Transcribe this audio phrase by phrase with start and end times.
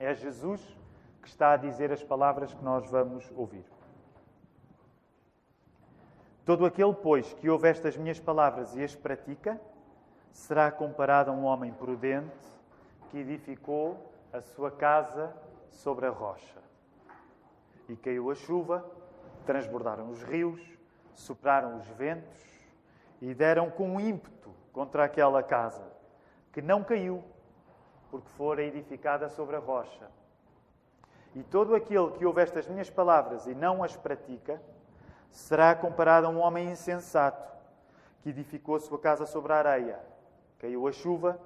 [0.00, 0.62] É Jesus
[1.20, 3.66] que está a dizer as palavras que nós vamos ouvir.
[6.46, 9.60] Todo aquele, pois, que ouve estas minhas palavras e as pratica,
[10.32, 12.34] será comparado a um homem prudente
[13.10, 15.36] que edificou a sua casa
[15.68, 16.62] sobre a rocha.
[17.86, 18.82] E caiu a chuva,
[19.44, 20.62] transbordaram os rios,
[21.14, 22.40] sopraram os ventos
[23.20, 25.86] e deram com ímpeto contra aquela casa,
[26.52, 27.22] que não caiu,
[28.10, 30.10] porque fora edificada sobre a rocha.
[31.34, 34.60] E todo aquele que ouve estas minhas palavras e não as pratica,
[35.30, 37.48] será comparado a um homem insensato,
[38.22, 40.00] que edificou a sua casa sobre a areia.
[40.58, 41.40] Caiu a chuva,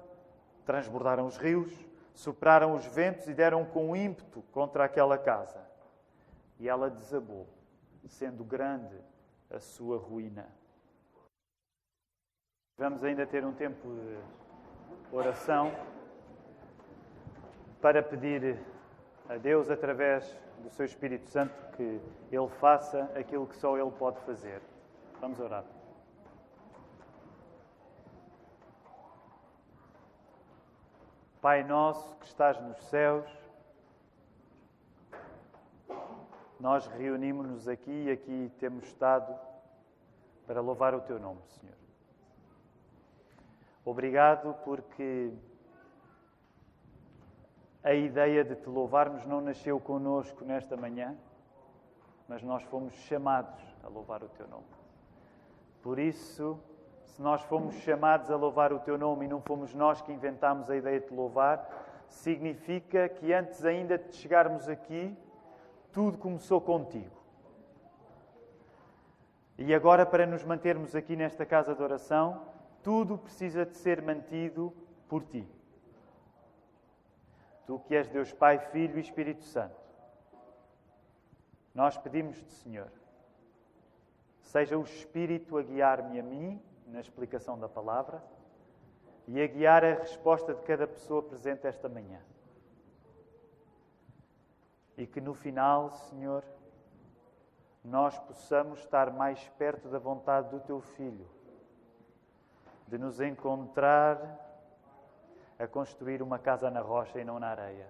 [0.65, 1.71] transbordaram os rios,
[2.15, 5.63] sopraram os ventos e deram com ímpeto contra aquela casa.
[6.59, 7.47] E ela desabou,
[8.07, 8.99] sendo grande
[9.51, 10.47] a sua ruína.
[12.77, 15.71] Vamos ainda ter um tempo de oração
[17.85, 18.57] para pedir
[19.29, 22.01] a Deus, através do seu Espírito Santo, que
[22.31, 24.59] Ele faça aquilo que só Ele pode fazer.
[25.21, 25.63] Vamos orar.
[31.39, 33.29] Pai nosso que estás nos céus,
[36.59, 39.31] nós reunimos-nos aqui e aqui temos estado
[40.47, 41.77] para louvar o Teu nome, Senhor.
[43.85, 45.31] Obrigado porque
[47.85, 51.15] a ideia de te louvarmos não nasceu conosco nesta manhã,
[52.27, 54.65] mas nós fomos chamados a louvar o teu nome.
[55.83, 56.59] Por isso,
[57.03, 60.67] se nós fomos chamados a louvar o teu nome e não fomos nós que inventámos
[60.67, 65.15] a ideia de te louvar, significa que antes ainda de chegarmos aqui,
[65.91, 67.15] tudo começou contigo.
[69.59, 72.41] E agora, para nos mantermos aqui nesta casa de oração,
[72.81, 74.73] tudo precisa de ser mantido
[75.07, 75.47] por ti.
[77.65, 79.75] Tu que és Deus Pai, Filho e Espírito Santo.
[81.73, 82.91] Nós pedimos-te, Senhor,
[84.41, 88.23] seja o Espírito a guiar-me a mim na explicação da palavra
[89.27, 92.21] e a guiar a resposta de cada pessoa presente esta manhã.
[94.97, 96.43] E que no final, Senhor,
[97.83, 101.27] nós possamos estar mais perto da vontade do Teu Filho
[102.87, 104.44] de nos encontrar
[105.57, 107.87] a construir uma casa na rocha e não na areia.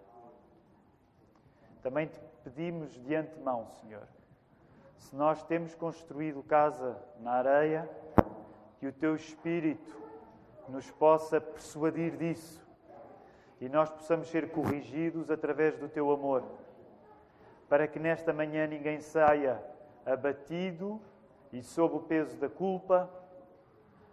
[1.81, 4.08] Também te pedimos de antemão, Senhor,
[4.98, 7.90] se nós temos construído casa na areia,
[8.80, 9.96] que o Teu Espírito
[10.68, 12.66] nos possa persuadir disso
[13.62, 16.44] e nós possamos ser corrigidos através do Teu amor,
[17.70, 19.64] para que nesta manhã ninguém saia
[20.06, 21.02] abatido
[21.52, 23.09] e sob o peso da culpa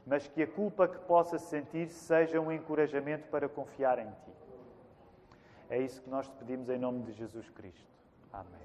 [0.06, 4.32] mas que a culpa que possa sentir seja um encorajamento para confiar em Ti.
[5.70, 7.86] É isso que nós te pedimos em nome de Jesus Cristo.
[8.32, 8.60] Amém.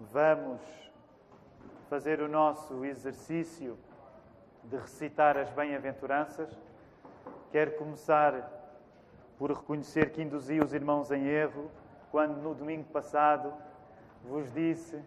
[0.00, 0.60] Vamos
[1.88, 3.78] fazer o nosso exercício
[4.64, 6.50] de recitar as bem-aventuranças.
[7.50, 8.52] Quero começar
[9.38, 11.70] por reconhecer que induzi os irmãos em erro
[12.10, 13.54] quando no domingo passado
[14.24, 15.00] vos disse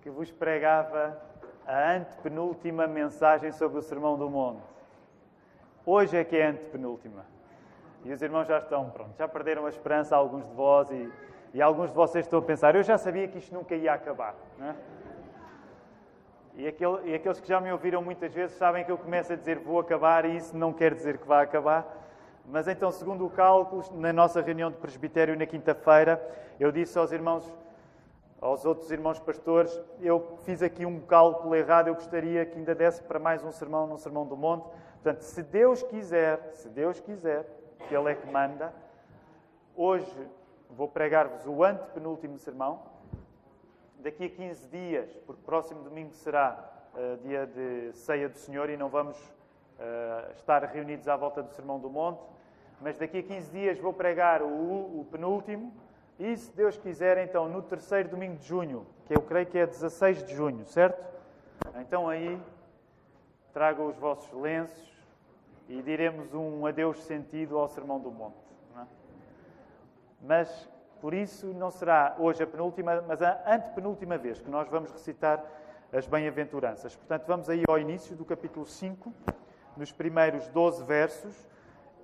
[0.00, 1.20] que vos pregava
[1.66, 4.62] a antepenúltima mensagem sobre o Sermão do Monte.
[5.84, 7.26] Hoje é que é a antepenúltima.
[8.04, 11.10] E os irmãos já estão prontos, já perderam a esperança, alguns de vós, e,
[11.52, 14.34] e alguns de vocês estão a pensar: eu já sabia que isto nunca ia acabar.
[14.58, 14.76] Não é?
[16.56, 19.36] e, aquele, e aqueles que já me ouviram muitas vezes sabem que eu começo a
[19.36, 21.84] dizer vou acabar, e isso não quer dizer que vai acabar.
[22.48, 26.22] Mas então, segundo o cálculo, na nossa reunião de presbitério na quinta-feira,
[26.60, 27.52] eu disse aos irmãos
[28.40, 33.02] aos outros irmãos pastores, eu fiz aqui um cálculo errado, eu gostaria que ainda desse
[33.02, 34.68] para mais um sermão no Sermão do Monte.
[34.94, 37.46] Portanto, se Deus quiser, se Deus quiser,
[37.88, 38.72] que Ele é que manda,
[39.74, 40.28] hoje
[40.70, 42.82] vou pregar-vos o antepenúltimo sermão.
[43.98, 48.76] Daqui a 15 dias, porque próximo domingo será uh, dia de ceia do Senhor e
[48.76, 52.22] não vamos uh, estar reunidos à volta do Sermão do Monte,
[52.80, 55.72] mas daqui a 15 dias vou pregar o, o penúltimo,
[56.18, 59.66] e se Deus quiser, então, no terceiro domingo de junho, que eu creio que é
[59.66, 61.04] 16 de junho, certo?
[61.78, 62.40] Então aí
[63.52, 64.92] tragam os vossos lenços
[65.68, 68.36] e diremos um adeus sentido ao Sermão do Monte.
[68.76, 68.84] É?
[70.22, 70.68] Mas,
[71.00, 75.44] por isso, não será hoje a penúltima, mas a antepenúltima vez que nós vamos recitar
[75.92, 76.96] as bem-aventuranças.
[76.96, 79.12] Portanto, vamos aí ao início do capítulo 5,
[79.76, 81.48] nos primeiros 12 versos,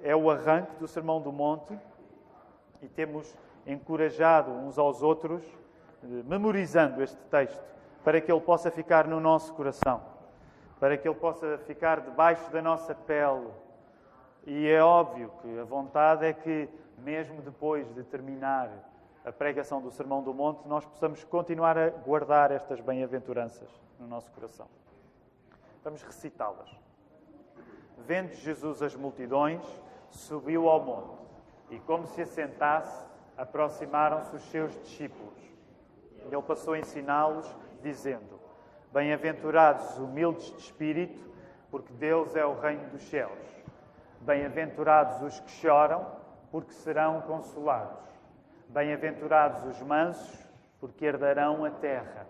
[0.03, 1.79] é o arranque do Sermão do Monte,
[2.81, 3.35] e temos
[3.67, 5.43] encorajado uns aos outros,
[6.03, 7.63] eh, memorizando este texto,
[8.05, 10.03] para que ele possa ficar no nosso coração,
[10.81, 13.49] para que ele possa ficar debaixo da nossa pele.
[14.45, 16.69] E é óbvio que a vontade é que
[16.99, 18.71] mesmo depois de terminar
[19.25, 23.69] a pregação do Sermão do Monte, nós possamos continuar a guardar estas bem-aventuranças
[23.99, 24.67] no nosso coração.
[25.85, 26.71] Vamos recitá-las.
[27.99, 29.63] Vendo Jesus as multidões,
[30.11, 31.19] subiu ao monte
[31.71, 33.07] e, como se assentasse,
[33.37, 35.39] aproximaram-se os seus discípulos.
[36.21, 37.47] Ele passou a ensiná-los,
[37.83, 38.41] dizendo:
[38.93, 41.21] Bem-aventurados os humildes de espírito,
[41.71, 43.39] porque deles é o reino dos céus.
[44.21, 46.07] Bem-aventurados os que choram,
[46.51, 48.07] porque serão consolados.
[48.69, 50.39] Bem-aventurados os mansos,
[50.79, 52.27] porque herdarão a terra.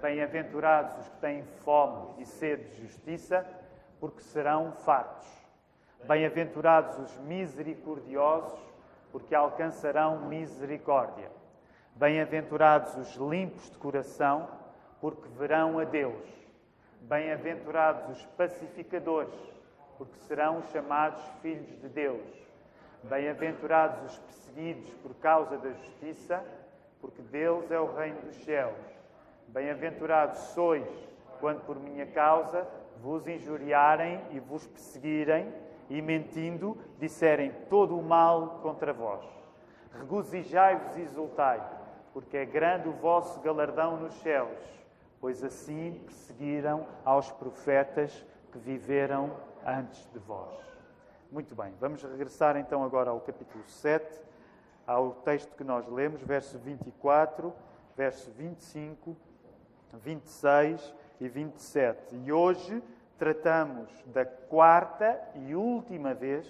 [0.00, 3.44] Bem-aventurados os que têm fome e sede de justiça,
[3.98, 5.26] porque serão fartos.
[6.04, 8.58] Bem-aventurados os misericordiosos,
[9.18, 11.28] porque alcançarão misericórdia.
[11.96, 14.48] Bem-aventurados os limpos de coração,
[15.00, 16.24] porque verão a Deus.
[17.00, 19.34] Bem-aventurados os pacificadores,
[19.96, 22.22] porque serão chamados filhos de Deus.
[23.02, 26.40] Bem-aventurados os perseguidos por causa da justiça,
[27.00, 28.78] porque deles é o reino dos céus.
[29.48, 30.86] Bem-aventurados sois
[31.40, 32.64] quando por minha causa
[33.02, 35.52] vos injuriarem e vos perseguirem
[35.88, 39.24] e mentindo disserem todo o mal contra vós.
[39.98, 41.62] Regozijai-vos e exultai,
[42.12, 44.58] porque é grande o vosso galardão nos céus,
[45.20, 49.30] pois assim perseguiram aos profetas que viveram
[49.64, 50.54] antes de vós.
[51.30, 54.22] Muito bem, vamos regressar então agora ao capítulo 7,
[54.86, 57.52] ao texto que nós lemos, verso 24,
[57.96, 59.16] verso 25,
[59.92, 62.16] 26 e 27.
[62.24, 62.82] E hoje
[63.18, 66.48] tratamos da quarta e última vez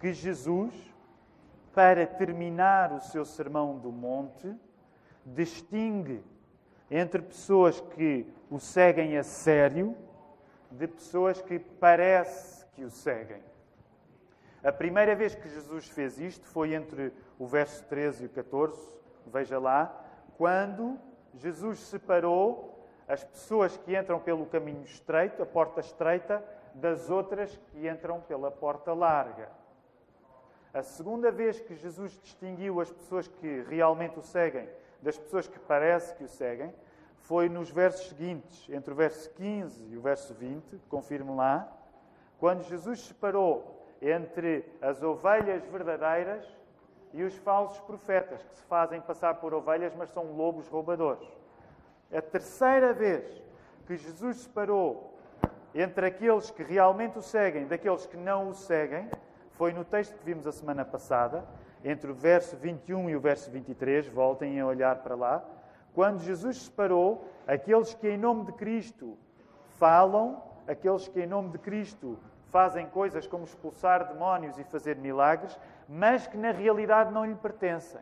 [0.00, 0.74] que Jesus,
[1.72, 4.54] para terminar o seu sermão do monte,
[5.24, 6.22] distingue
[6.90, 9.96] entre pessoas que o seguem a sério
[10.70, 13.42] de pessoas que parece que o seguem.
[14.62, 18.92] A primeira vez que Jesus fez isto foi entre o verso 13 e o 14,
[19.26, 20.04] veja lá,
[20.36, 20.98] quando
[21.34, 22.79] Jesus separou
[23.10, 28.52] as pessoas que entram pelo caminho estreito, a porta estreita, das outras que entram pela
[28.52, 29.48] porta larga.
[30.72, 34.68] A segunda vez que Jesus distinguiu as pessoas que realmente o seguem
[35.02, 36.72] das pessoas que parece que o seguem
[37.22, 41.68] foi nos versos seguintes, entre o verso 15 e o verso 20, confirmo lá,
[42.38, 46.46] quando Jesus separou entre as ovelhas verdadeiras
[47.12, 51.39] e os falsos profetas, que se fazem passar por ovelhas, mas são lobos roubadores.
[52.12, 53.24] A terceira vez
[53.86, 55.16] que Jesus separou
[55.72, 59.08] entre aqueles que realmente o seguem daqueles que não o seguem
[59.52, 61.44] foi no texto que vimos a semana passada,
[61.84, 65.44] entre o verso 21 e o verso 23, voltem a olhar para lá,
[65.94, 69.16] quando Jesus separou aqueles que em nome de Cristo
[69.78, 75.56] falam, aqueles que em nome de Cristo fazem coisas como expulsar demónios e fazer milagres,
[75.88, 78.00] mas que na realidade não lhe pertencem.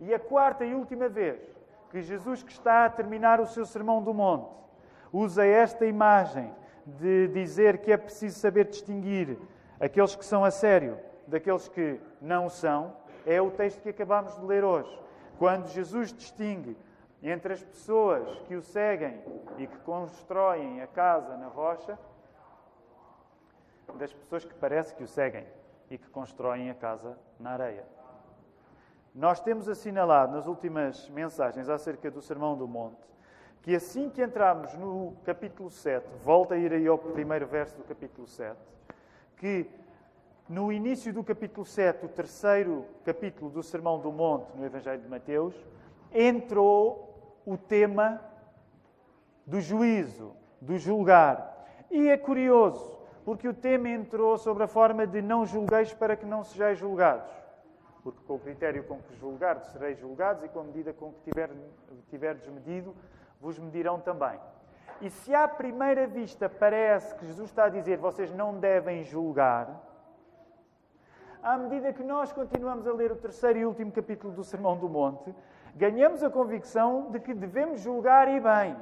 [0.00, 1.61] E a quarta e última vez
[1.92, 4.50] que Jesus, que está a terminar o seu sermão do monte,
[5.12, 6.50] usa esta imagem
[6.86, 9.38] de dizer que é preciso saber distinguir
[9.78, 12.96] aqueles que são a sério daqueles que não são,
[13.26, 14.98] é o texto que acabamos de ler hoje.
[15.38, 16.78] Quando Jesus distingue
[17.22, 19.22] entre as pessoas que o seguem
[19.58, 21.98] e que constroem a casa na rocha
[23.96, 25.46] das pessoas que parece que o seguem
[25.90, 27.84] e que constroem a casa na areia.
[29.14, 33.12] Nós temos assinalado nas últimas mensagens acerca do Sermão do Monte
[33.62, 37.84] que assim que entramos no capítulo 7, volta a ir aí ao primeiro verso do
[37.84, 38.58] capítulo 7,
[39.36, 39.70] que
[40.48, 45.08] no início do capítulo 7, o terceiro capítulo do Sermão do Monte no Evangelho de
[45.08, 45.54] Mateus,
[46.12, 48.20] entrou o tema
[49.46, 51.64] do juízo, do julgar.
[51.88, 56.26] E é curioso, porque o tema entrou sobre a forma de não julgueis para que
[56.26, 57.30] não sejais julgados.
[58.02, 61.30] Porque com o critério com que julgardes sereis julgados e com a medida com que
[61.30, 61.50] tiver,
[62.10, 62.94] tiverdes medido,
[63.40, 64.38] vos medirão também.
[65.00, 69.80] E se à primeira vista parece que Jesus está a dizer vocês não devem julgar,
[71.42, 74.88] à medida que nós continuamos a ler o terceiro e último capítulo do Sermão do
[74.88, 75.34] Monte,
[75.74, 78.76] ganhamos a convicção de que devemos julgar e bem.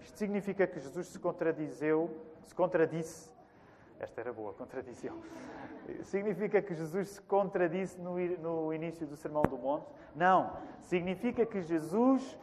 [0.00, 2.10] Isto significa que Jesus se contradizeu
[2.48, 3.30] se contradisse.
[4.00, 5.16] Esta era boa, contradição.
[6.02, 9.86] Significa que Jesus se contradisse no, no início do Sermão do Monte?
[10.14, 10.52] Não.
[10.82, 12.38] Significa que Jesus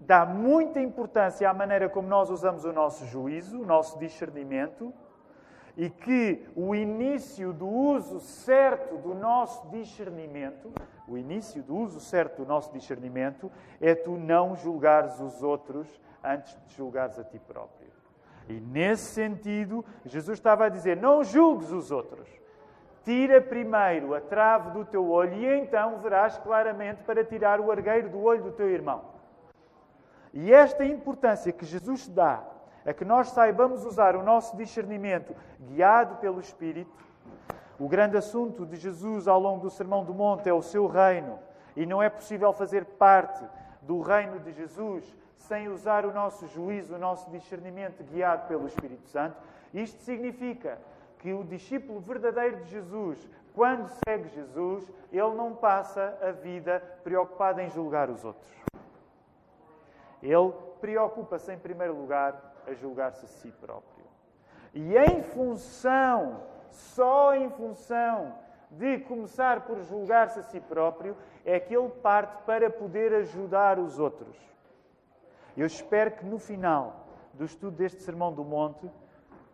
[0.00, 4.92] dá muita importância à maneira como nós usamos o nosso juízo, o nosso discernimento,
[5.76, 10.72] e que o início do uso certo do nosso discernimento,
[11.06, 16.56] o início do uso certo do nosso discernimento, é tu não julgares os outros antes
[16.66, 17.97] de julgares a ti próprio.
[18.48, 22.28] E nesse sentido, Jesus estava a dizer: não julgues os outros.
[23.04, 28.08] Tira primeiro a trave do teu olho e então verás claramente para tirar o argueiro
[28.08, 29.02] do olho do teu irmão.
[30.32, 32.42] E esta importância que Jesus dá
[32.84, 36.92] a que nós saibamos usar o nosso discernimento guiado pelo Espírito.
[37.78, 41.38] O grande assunto de Jesus ao longo do Sermão do Monte é o seu reino.
[41.76, 43.44] E não é possível fazer parte
[43.82, 45.04] do reino de Jesus
[45.38, 49.36] sem usar o nosso juízo, o nosso discernimento guiado pelo Espírito Santo.
[49.72, 50.78] Isto significa
[51.18, 57.60] que o discípulo verdadeiro de Jesus, quando segue Jesus, ele não passa a vida preocupado
[57.60, 58.48] em julgar os outros.
[60.22, 64.04] Ele preocupa-se, em primeiro lugar, a julgar-se a si próprio.
[64.74, 68.34] E em função, só em função
[68.70, 73.98] de começar por julgar-se a si próprio, é que ele parte para poder ajudar os
[73.98, 74.36] outros.
[75.58, 78.88] Eu espero que no final do estudo deste Sermão do Monte,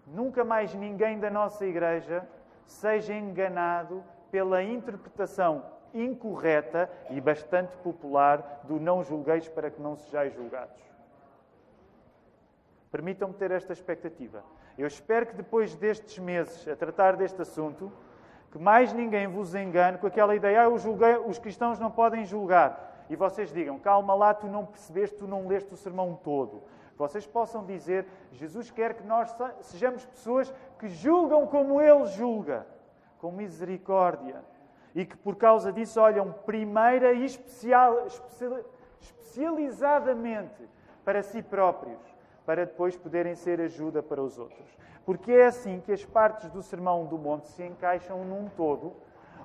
[0.06, 2.28] nunca mais ninguém da nossa igreja
[2.66, 10.34] seja enganado pela interpretação incorreta e bastante popular do não julgueis para que não sejais
[10.34, 10.78] julgados.
[12.92, 14.44] Permitam-me ter esta expectativa.
[14.76, 17.90] Eu espero que depois destes meses a tratar deste assunto,
[18.52, 22.93] que mais ninguém vos engane com aquela ideia, ah, julguei, os cristãos não podem julgar.
[23.08, 26.62] E vocês digam, calma lá, tu não percebeste, tu não leste o sermão todo.
[26.96, 32.66] Vocês possam dizer, Jesus quer que nós sejamos pessoas que julgam como Ele julga,
[33.18, 34.42] com misericórdia.
[34.94, 38.06] E que por causa disso olham primeira e especial,
[39.00, 40.68] especializadamente
[41.04, 44.68] para si próprios para depois poderem ser ajuda para os outros.
[45.04, 48.94] Porque é assim que as partes do Sermão do Monte se encaixam num todo,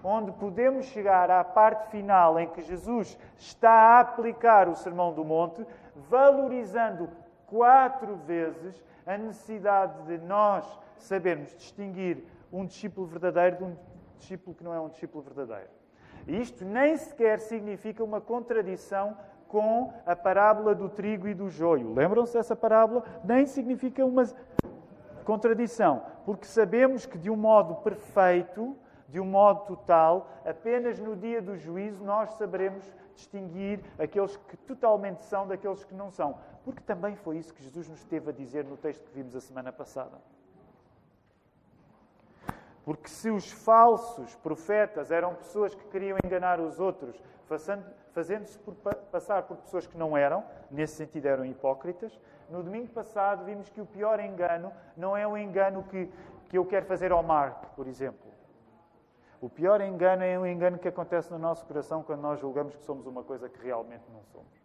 [0.04, 5.24] onde podemos chegar à parte final em que Jesus está a aplicar o Sermão do
[5.24, 5.66] Monte,
[5.96, 7.10] valorizando
[7.48, 10.66] quatro vezes a necessidade de nós
[10.98, 13.76] sabermos distinguir um discípulo verdadeiro de um
[14.18, 15.70] discípulo que não é um discípulo verdadeiro.
[16.28, 21.94] Isto nem sequer significa uma contradição com a parábola do trigo e do joio.
[21.94, 23.04] Lembram-se dessa parábola?
[23.24, 24.24] Nem significa uma
[25.26, 28.76] contradição, porque sabemos que de um modo perfeito,
[29.10, 35.24] de um modo total, apenas no dia do juízo nós saberemos distinguir aqueles que totalmente
[35.24, 36.38] são daqueles que não são.
[36.64, 39.42] Porque também foi isso que Jesus nos teve a dizer no texto que vimos a
[39.42, 40.18] semana passada.
[42.86, 47.22] Porque se os falsos profetas eram pessoas que queriam enganar os outros,
[48.14, 48.60] fazendo-se
[49.12, 52.20] passar por pessoas que não eram, nesse sentido eram hipócritas.
[52.50, 56.12] No domingo passado vimos que o pior engano não é o engano que,
[56.48, 58.30] que eu quero fazer ao Marco, por exemplo.
[59.42, 62.84] O pior engano é o engano que acontece no nosso coração quando nós julgamos que
[62.84, 64.60] somos uma coisa que realmente não somos.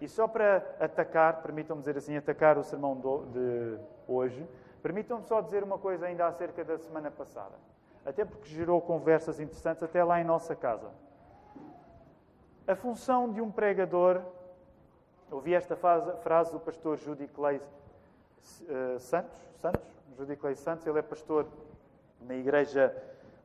[0.00, 4.48] E só para atacar, permitam-me dizer assim, atacar o sermão de hoje,
[4.82, 7.54] permitam-me só dizer uma coisa ainda acerca da semana passada
[8.04, 10.90] até porque gerou conversas interessantes até lá em nossa casa.
[12.66, 14.20] A função de um pregador,
[15.30, 19.82] ouvi esta frase do pastor Judy Clay uh, Santos, Santos,
[20.16, 21.46] Judy Clay Santos, ele é pastor
[22.26, 22.94] na igreja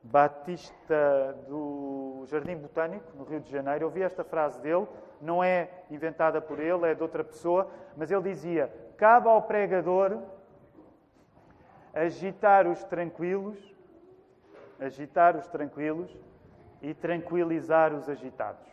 [0.02, 3.86] Batista do Jardim Botânico, no Rio de Janeiro.
[3.86, 4.88] ouvi esta frase dele,
[5.22, 10.20] não é inventada por ele, é de outra pessoa, mas ele dizia: Cabe ao pregador
[11.94, 13.58] agitar os tranquilos
[14.80, 16.10] agitar os tranquilos
[16.82, 18.68] e tranquilizar os agitados.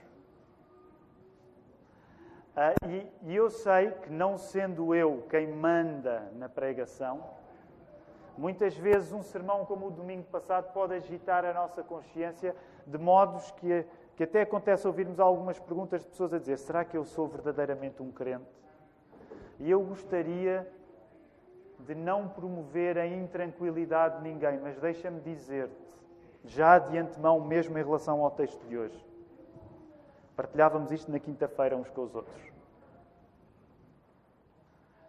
[2.55, 7.23] Ah, e, e eu sei que, não sendo eu quem manda na pregação,
[8.37, 12.55] muitas vezes um sermão como o domingo passado pode agitar a nossa consciência
[12.87, 13.85] de modos que,
[14.16, 18.02] que até acontece ouvirmos algumas perguntas de pessoas a dizer: será que eu sou verdadeiramente
[18.02, 18.45] um crente?
[19.59, 20.71] E eu gostaria
[21.81, 25.87] de não promover a intranquilidade de ninguém, mas deixa-me dizer-te
[26.45, 29.05] já de antemão, mesmo em relação ao texto de hoje.
[30.37, 32.56] Partilhávamos isto na quinta-feira uns com os outros.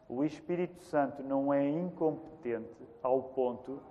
[0.10, 3.82] O Espírito Santo não é incompetente ao ponto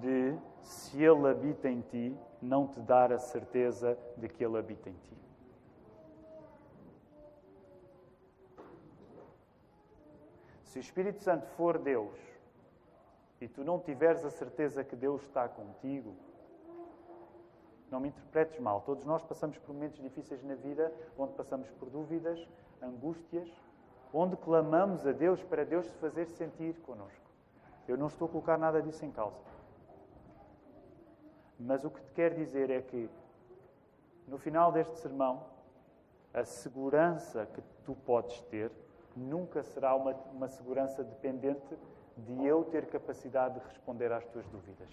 [0.00, 4.88] de, se Ele habita em ti, não te dar a certeza de que Ele habita
[4.88, 5.16] em ti.
[10.64, 12.16] Se o Espírito Santo for Deus
[13.40, 16.14] e tu não tiveres a certeza que Deus está contigo,
[17.90, 18.80] não me interpretes mal.
[18.82, 22.48] Todos nós passamos por momentos difíceis na vida, onde passamos por dúvidas,
[22.80, 23.50] angústias,
[24.12, 27.30] onde clamamos a Deus para Deus se fazer sentir connosco.
[27.86, 29.38] Eu não estou a colocar nada disso em causa.
[31.58, 33.08] Mas o que te quero dizer é que,
[34.26, 35.44] no final deste sermão,
[36.32, 38.70] a segurança que tu podes ter
[39.16, 41.76] nunca será uma, uma segurança dependente
[42.16, 44.88] de eu ter capacidade de responder às tuas dúvidas.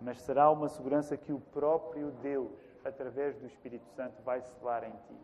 [0.00, 2.52] mas será uma segurança que o próprio Deus,
[2.84, 5.16] através do Espírito Santo, vai selar em ti.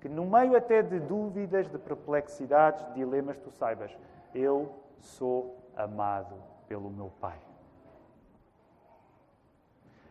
[0.00, 3.96] Que no meio até de dúvidas, de perplexidades, de dilemas, tu saibas,
[4.34, 6.34] eu sou amado
[6.68, 7.38] pelo meu Pai.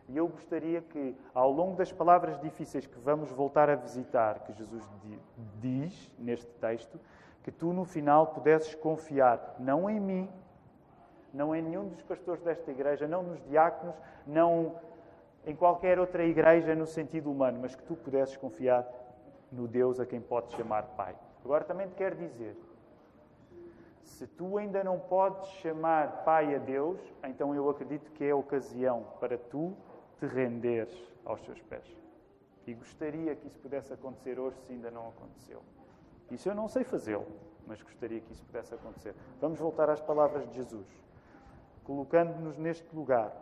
[0.09, 4.53] E eu gostaria que, ao longo das palavras difíceis que vamos voltar a visitar, que
[4.53, 4.89] Jesus
[5.59, 6.97] diz neste texto,
[7.43, 10.29] que tu no final pudesses confiar não em mim,
[11.33, 14.75] não em nenhum dos pastores desta igreja, não nos diáconos, não
[15.45, 18.85] em qualquer outra igreja no sentido humano, mas que tu pudesses confiar
[19.51, 21.15] no Deus a quem podes chamar Pai.
[21.43, 22.55] Agora também te quero dizer,
[24.03, 29.05] se tu ainda não podes chamar Pai a Deus, então eu acredito que é ocasião
[29.19, 29.75] para tu
[30.19, 31.85] te renderes aos seus pés.
[32.65, 35.61] E gostaria que isso pudesse acontecer hoje, se ainda não aconteceu.
[36.31, 37.27] Isso eu não sei fazê-lo,
[37.65, 39.15] mas gostaria que isso pudesse acontecer.
[39.39, 40.87] Vamos voltar às palavras de Jesus,
[41.83, 43.33] colocando-nos neste lugar.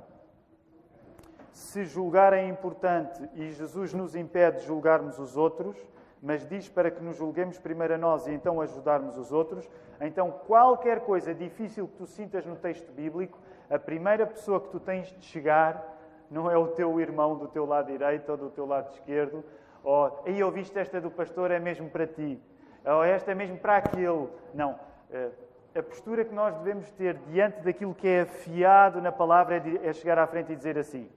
[1.51, 5.77] Se julgar é importante e Jesus nos impede de julgarmos os outros,
[6.25, 9.70] mas diz para que nos julguemos primeiro a nós e então ajudarmos os outros,
[10.01, 13.38] então qualquer coisa difícil que tu sintas no texto bíblico,
[13.70, 15.96] a primeira pessoa que tu tens de chegar
[16.32, 19.44] não é o teu irmão do teu lado direito ou do teu lado esquerdo,
[19.84, 22.41] ou aí ouviste esta do pastor, é mesmo para ti,
[22.84, 24.27] ou esta é mesmo para aquele.
[24.51, 24.79] Não.
[25.12, 25.29] Eh,
[25.75, 29.94] a postura que nós devemos ter diante daquilo que é afiado na palavra é, é
[29.94, 31.08] chegar à frente e dizer assim: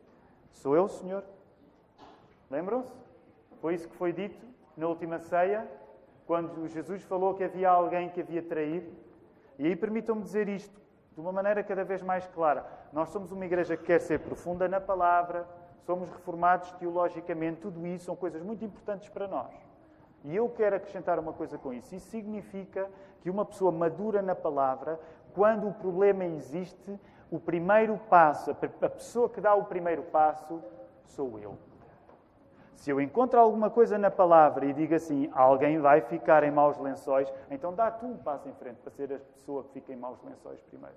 [0.50, 1.24] Sou eu, Senhor?
[2.50, 2.92] Lembram-se?
[3.62, 4.48] Foi isso que foi dito
[4.78, 5.68] na última ceia,
[6.24, 8.90] quando Jesus falou que havia alguém que havia traído.
[9.58, 10.80] E aí permitam-me dizer isto
[11.12, 12.64] de uma maneira cada vez mais clara.
[12.92, 15.48] Nós somos uma igreja que quer ser profunda na palavra,
[15.84, 19.52] somos reformados teologicamente, tudo isso são coisas muito importantes para nós.
[20.24, 21.94] E eu quero acrescentar uma coisa com isso.
[21.96, 22.88] Isso significa
[23.20, 25.00] que uma pessoa madura na palavra,
[25.34, 26.98] quando o problema existe,
[27.32, 28.54] o primeiro passo, a
[28.88, 30.62] pessoa que dá o primeiro passo,
[31.04, 31.58] sou eu.
[32.78, 36.78] Se eu encontro alguma coisa na palavra e digo assim, alguém vai ficar em maus
[36.78, 39.96] lençóis, então dá tu um passo em frente para ser a pessoa que fica em
[39.96, 40.94] maus lençóis primeiro.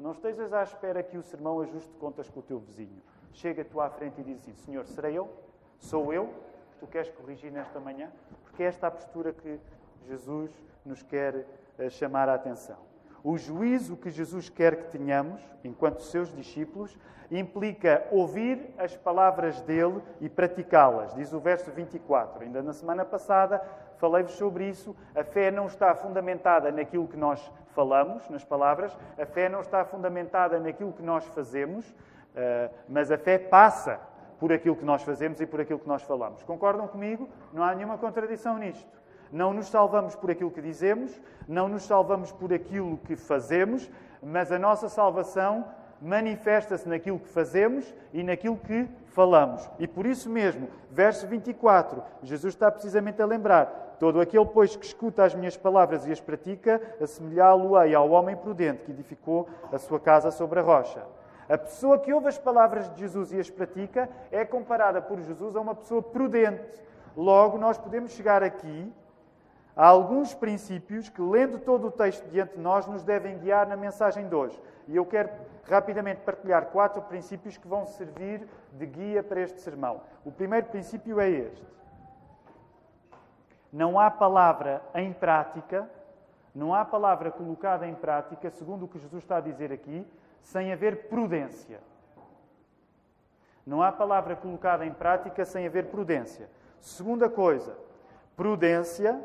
[0.00, 3.00] Não estejas à espera que o sermão ajuste contas com o teu vizinho.
[3.32, 5.30] Chega tu à frente e diz assim: Senhor, serei eu?
[5.78, 6.26] Sou eu
[6.72, 8.10] que tu queres corrigir nesta manhã?
[8.42, 9.60] Porque é esta a postura que
[10.08, 10.50] Jesus
[10.84, 11.46] nos quer
[11.78, 12.89] eh, chamar a atenção.
[13.22, 16.96] O juízo que Jesus quer que tenhamos, enquanto seus discípulos,
[17.30, 21.14] implica ouvir as palavras dele e praticá-las.
[21.14, 22.42] Diz o verso 24.
[22.42, 23.62] Ainda na semana passada
[23.98, 24.96] falei-vos sobre isso.
[25.14, 29.84] A fé não está fundamentada naquilo que nós falamos, nas palavras, a fé não está
[29.84, 31.94] fundamentada naquilo que nós fazemos,
[32.34, 34.00] eh, mas a fé passa
[34.40, 36.42] por aquilo que nós fazemos e por aquilo que nós falamos.
[36.42, 37.28] Concordam comigo?
[37.52, 38.99] Não há nenhuma contradição nisto.
[39.32, 43.90] Não nos salvamos por aquilo que dizemos, não nos salvamos por aquilo que fazemos,
[44.22, 45.64] mas a nossa salvação
[46.00, 49.68] manifesta-se naquilo que fazemos e naquilo que falamos.
[49.78, 54.86] E por isso mesmo, verso 24, Jesus está precisamente a lembrar: todo aquele, pois, que
[54.86, 60.00] escuta as minhas palavras e as pratica, assemelhá-lo-ei ao homem prudente que edificou a sua
[60.00, 61.02] casa sobre a rocha.
[61.48, 65.56] A pessoa que ouve as palavras de Jesus e as pratica é comparada por Jesus
[65.56, 66.80] a uma pessoa prudente.
[67.16, 68.92] Logo, nós podemos chegar aqui
[69.80, 73.78] Há alguns princípios que, lendo todo o texto diante de nós, nos devem guiar na
[73.78, 74.62] mensagem de hoje.
[74.86, 75.30] E eu quero
[75.66, 80.02] rapidamente partilhar quatro princípios que vão servir de guia para este sermão.
[80.22, 81.66] O primeiro princípio é este:
[83.72, 85.90] não há palavra em prática,
[86.54, 90.06] não há palavra colocada em prática, segundo o que Jesus está a dizer aqui,
[90.42, 91.80] sem haver prudência.
[93.64, 96.50] Não há palavra colocada em prática sem haver prudência.
[96.80, 97.78] Segunda coisa,
[98.36, 99.18] prudência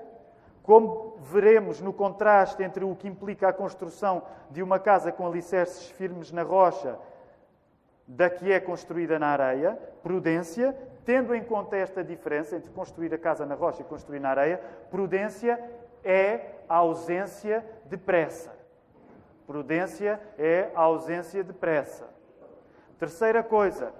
[0.65, 5.87] como veremos no contraste entre o que implica a construção de uma casa com alicerces
[5.91, 6.97] firmes na rocha
[8.07, 10.75] da que é construída na areia, prudência,
[11.05, 14.59] tendo em conta esta diferença entre construir a casa na rocha e construir na areia,
[14.89, 15.63] prudência
[16.03, 18.51] é a ausência de pressa.
[19.45, 22.09] Prudência é a ausência de pressa.
[22.97, 23.93] Terceira coisa,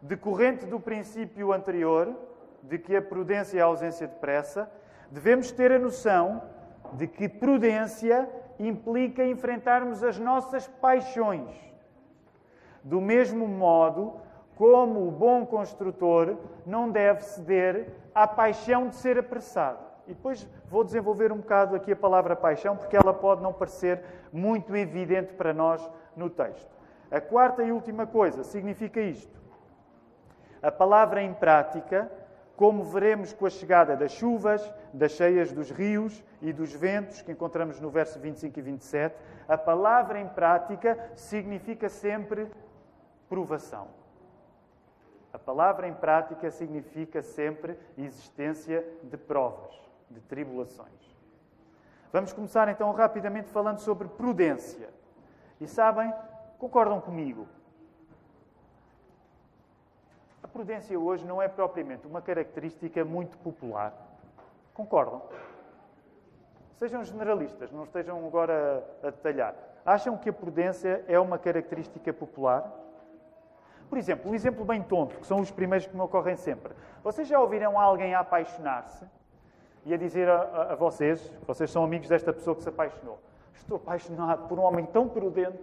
[0.00, 2.14] decorrente do princípio anterior,
[2.62, 4.70] de que a prudência é a ausência de pressa,
[5.14, 6.42] devemos ter a noção
[6.94, 11.48] de que prudência implica enfrentarmos as nossas paixões.
[12.82, 14.20] Do mesmo modo
[14.56, 19.78] como o bom construtor não deve ceder à paixão de ser apressado.
[20.08, 24.02] E depois vou desenvolver um bocado aqui a palavra paixão, porque ela pode não parecer
[24.32, 26.70] muito evidente para nós no texto.
[27.08, 29.40] A quarta e última coisa significa isto.
[30.60, 32.10] A palavra em prática
[32.56, 37.32] como veremos com a chegada das chuvas, das cheias dos rios e dos ventos, que
[37.32, 39.16] encontramos no verso 25 e 27,
[39.48, 42.48] a palavra em prática significa sempre
[43.28, 43.88] provação.
[45.32, 49.74] A palavra em prática significa sempre existência de provas,
[50.08, 51.14] de tribulações.
[52.12, 54.88] Vamos começar então rapidamente falando sobre prudência.
[55.60, 56.14] E sabem,
[56.56, 57.48] concordam comigo?
[60.54, 63.92] Prudência hoje não é propriamente uma característica muito popular.
[64.72, 65.20] Concordam?
[66.76, 69.56] Sejam generalistas, não estejam agora a detalhar.
[69.84, 72.72] Acham que a prudência é uma característica popular?
[73.90, 76.72] Por exemplo, um exemplo bem tonto, que são os primeiros que me ocorrem sempre.
[77.02, 79.04] Vocês já ouviram alguém a apaixonar-se
[79.84, 83.18] e a dizer a, a, a vocês, vocês são amigos desta pessoa que se apaixonou,
[83.56, 85.58] estou apaixonado por um homem tão prudente.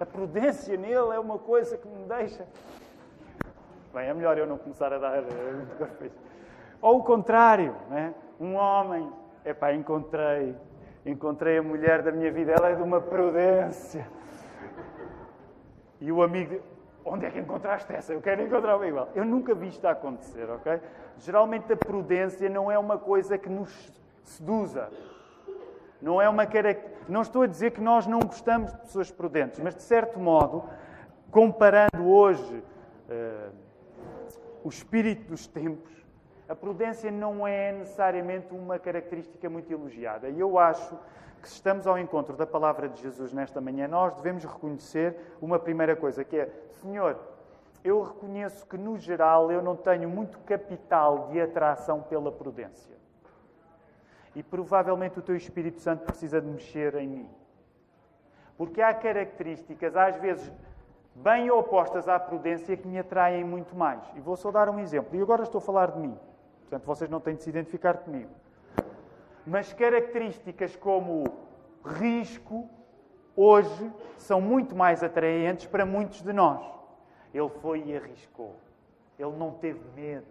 [0.00, 2.46] A prudência nele é uma coisa que me deixa.
[3.94, 6.10] Bem, é melhor eu não começar a dar eh,
[6.82, 8.14] Ou o contrário, né?
[8.38, 9.10] um homem,
[9.44, 10.54] epá, encontrei
[11.06, 14.06] encontrei a mulher da minha vida, ela é de uma prudência.
[16.00, 16.60] E o amigo,
[17.04, 18.12] onde é que encontraste essa?
[18.12, 19.08] Eu quero encontrar uma igual.
[19.14, 20.80] Eu nunca vi isto acontecer, ok?
[21.18, 23.92] Geralmente a prudência não é uma coisa que nos
[24.24, 24.90] seduza.
[26.00, 26.96] Não é uma característica.
[27.08, 30.64] Não estou a dizer que nós não gostamos de pessoas prudentes, mas de certo modo,
[31.30, 32.62] comparando hoje
[33.08, 33.52] uh,
[34.64, 35.92] o espírito dos tempos,
[36.48, 40.28] a prudência não é necessariamente uma característica muito elogiada.
[40.28, 40.96] E eu acho
[41.42, 45.58] que, se estamos ao encontro da palavra de Jesus nesta manhã, nós devemos reconhecer uma
[45.58, 46.50] primeira coisa, que é:
[46.82, 47.18] Senhor,
[47.84, 52.96] eu reconheço que, no geral, eu não tenho muito capital de atração pela prudência.
[54.36, 57.30] E provavelmente o Teu Espírito Santo precisa de mexer em mim.
[58.58, 60.52] Porque há características, às vezes,
[61.14, 64.02] bem opostas à prudência que me atraem muito mais.
[64.14, 65.18] E vou só dar um exemplo.
[65.18, 66.18] E agora estou a falar de mim.
[66.60, 68.30] Portanto, vocês não têm de se identificar comigo.
[69.46, 71.24] Mas características como
[71.82, 72.68] risco,
[73.34, 76.62] hoje, são muito mais atraentes para muitos de nós.
[77.32, 78.54] Ele foi e arriscou.
[79.18, 80.26] Ele não teve medo.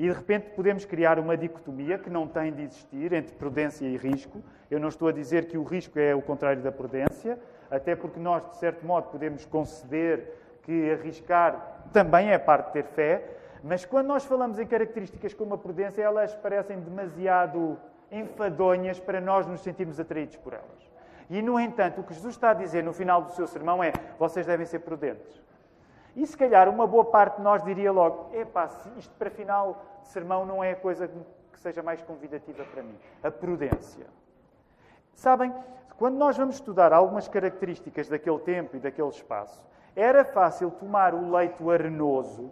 [0.00, 3.98] E de repente podemos criar uma dicotomia que não tem de existir entre prudência e
[3.98, 4.42] risco.
[4.70, 7.38] Eu não estou a dizer que o risco é o contrário da prudência,
[7.70, 12.84] até porque nós, de certo modo, podemos conceder que arriscar também é parte de ter
[12.84, 13.28] fé,
[13.62, 17.76] mas quando nós falamos em características como a prudência, elas parecem demasiado
[18.10, 20.90] enfadonhas para nós nos sentirmos atraídos por elas.
[21.28, 23.92] E, no entanto, o que Jesus está a dizer no final do seu sermão é:
[24.18, 25.42] vocês devem ser prudentes.
[26.16, 30.44] E se calhar uma boa parte de nós diria logo: epá, isto para final sermão
[30.44, 31.08] não é a coisa
[31.52, 32.96] que seja mais convidativa para mim.
[33.22, 34.06] A prudência.
[35.14, 35.54] Sabem,
[35.98, 39.62] quando nós vamos estudar algumas características daquele tempo e daquele espaço,
[39.94, 42.50] era fácil tomar o leito arenoso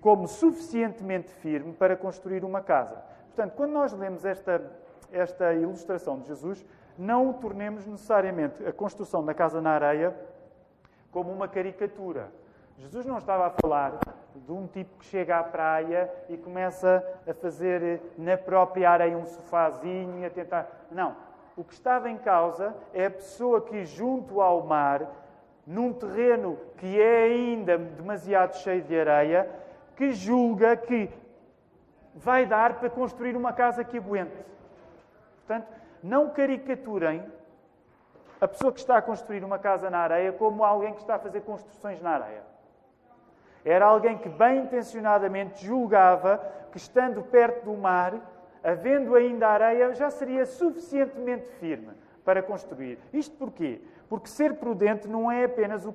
[0.00, 2.96] como suficientemente firme para construir uma casa.
[3.26, 4.60] Portanto, quando nós lemos esta,
[5.10, 6.64] esta ilustração de Jesus,
[6.98, 10.14] não o tornemos necessariamente a construção da casa na areia
[11.10, 12.30] como uma caricatura.
[12.76, 13.98] Jesus não estava a falar
[14.34, 19.26] de um tipo que chega à praia e começa a fazer na própria areia um
[19.26, 20.86] sofazinho a tentar.
[20.90, 21.16] Não.
[21.56, 25.08] O que estava em causa é a pessoa que, junto ao mar,
[25.66, 29.48] num terreno que é ainda demasiado cheio de areia,
[29.96, 31.08] que julga que
[32.14, 34.36] vai dar para construir uma casa que aguente.
[35.46, 35.68] Portanto,
[36.02, 37.24] não caricaturem
[38.40, 41.18] a pessoa que está a construir uma casa na areia como alguém que está a
[41.18, 42.53] fazer construções na areia.
[43.64, 46.38] Era alguém que bem intencionadamente julgava
[46.70, 48.14] que, estando perto do mar,
[48.62, 51.92] havendo ainda areia, já seria suficientemente firme
[52.24, 52.98] para construir.
[53.12, 53.80] Isto porquê?
[54.08, 55.92] Porque ser prudente não é apenas o,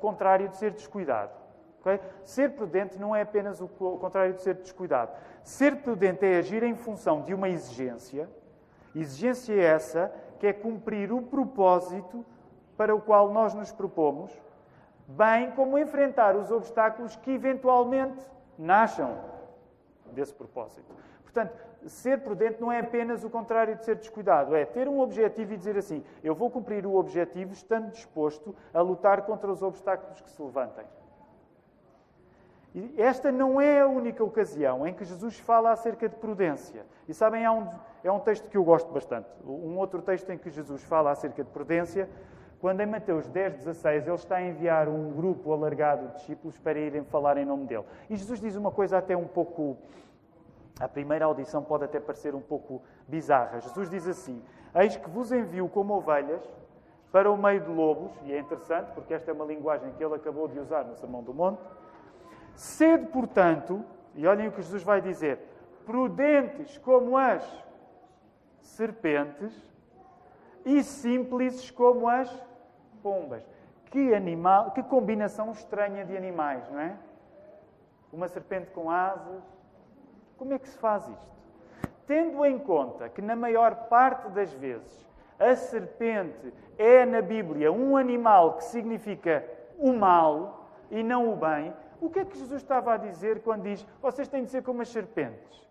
[0.00, 1.32] contrário de ser descuidado.
[1.80, 2.00] Okay?
[2.24, 5.12] Ser prudente não é apenas o contrário de ser descuidado.
[5.42, 8.28] Ser prudente é agir em função de uma exigência,
[8.94, 12.24] exigência essa que é cumprir o propósito
[12.76, 14.32] para o qual nós nos propomos,
[15.16, 18.24] bem como enfrentar os obstáculos que eventualmente
[18.58, 19.16] nasçam
[20.12, 20.94] desse propósito.
[21.22, 21.54] Portanto,
[21.86, 25.56] ser prudente não é apenas o contrário de ser descuidado, é ter um objetivo e
[25.56, 30.30] dizer assim: eu vou cumprir o objetivo estando disposto a lutar contra os obstáculos que
[30.30, 30.84] se levantem.
[32.74, 36.86] E esta não é a única ocasião em que Jesus fala acerca de prudência.
[37.06, 37.68] E sabem, é um,
[38.02, 39.28] é um texto que eu gosto bastante.
[39.44, 42.08] Um outro texto em que Jesus fala acerca de prudência,
[42.62, 46.78] quando em Mateus 10, 16, ele está a enviar um grupo alargado de discípulos para
[46.78, 47.84] irem falar em nome dele.
[48.08, 49.76] E Jesus diz uma coisa até um pouco.
[50.78, 53.58] A primeira audição pode até parecer um pouco bizarra.
[53.58, 54.40] Jesus diz assim:
[54.76, 56.40] Eis que vos envio como ovelhas
[57.10, 60.14] para o meio de lobos, e é interessante porque esta é uma linguagem que ele
[60.14, 61.60] acabou de usar no Sermão do Monte
[62.54, 65.40] Sede, portanto, e olhem o que Jesus vai dizer,
[65.84, 67.44] prudentes como as
[68.60, 69.52] serpentes
[70.64, 72.30] e simples como as
[73.02, 73.42] pombas.
[73.90, 76.96] Que animal, que combinação estranha de animais, não é?
[78.12, 79.42] Uma serpente com asas.
[80.38, 81.32] Como é que se faz isto?
[82.06, 85.06] Tendo em conta que na maior parte das vezes
[85.38, 89.44] a serpente é na Bíblia um animal que significa
[89.78, 93.62] o mal e não o bem, o que é que Jesus estava a dizer quando
[93.62, 95.68] diz vocês têm de ser como as serpentes?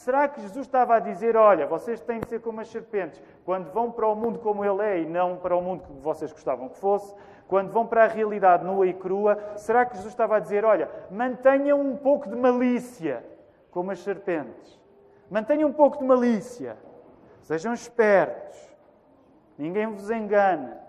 [0.00, 3.70] Será que Jesus estava a dizer, olha, vocês têm de ser como as serpentes, quando
[3.70, 6.70] vão para o mundo como ele é e não para o mundo que vocês gostavam
[6.70, 7.14] que fosse,
[7.46, 10.90] quando vão para a realidade nua e crua, será que Jesus estava a dizer, olha,
[11.10, 13.22] mantenham um pouco de malícia,
[13.70, 14.80] como as serpentes.
[15.30, 16.78] Mantenham um pouco de malícia.
[17.42, 18.58] Sejam espertos.
[19.58, 20.80] Ninguém vos engana.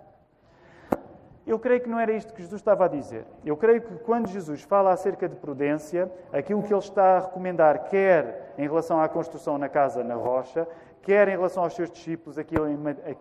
[1.51, 3.25] Eu creio que não era isto que Jesus estava a dizer.
[3.45, 7.89] Eu creio que quando Jesus fala acerca de prudência, aquilo que ele está a recomendar,
[7.89, 10.65] quer em relação à construção na casa na rocha,
[11.01, 12.55] quer em relação aos seus discípulos, aqui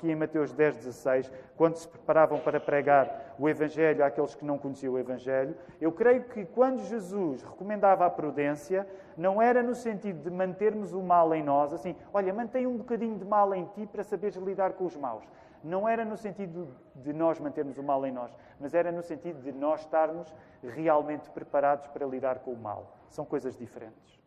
[0.04, 4.94] em, Mateus 10, 16, quando se preparavam para pregar o Evangelho àqueles que não conheciam
[4.94, 10.30] o Evangelho, eu creio que quando Jesus recomendava a prudência, não era no sentido de
[10.30, 14.04] mantermos o mal em nós, assim, olha, mantém um bocadinho de mal em ti para
[14.04, 15.24] saberes lidar com os maus
[15.62, 19.40] não era no sentido de nós mantermos o mal em nós, mas era no sentido
[19.42, 22.96] de nós estarmos realmente preparados para lidar com o mal.
[23.08, 24.20] São coisas diferentes.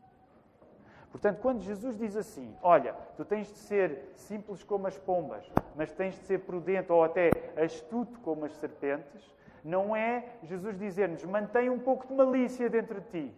[1.11, 5.91] Portanto, quando Jesus diz assim: Olha, tu tens de ser simples como as pombas, mas
[5.91, 7.29] tens de ser prudente ou até
[7.63, 9.31] astuto como as serpentes,
[9.63, 13.35] não é Jesus dizer-nos: mantém um pouco de malícia dentro de ti.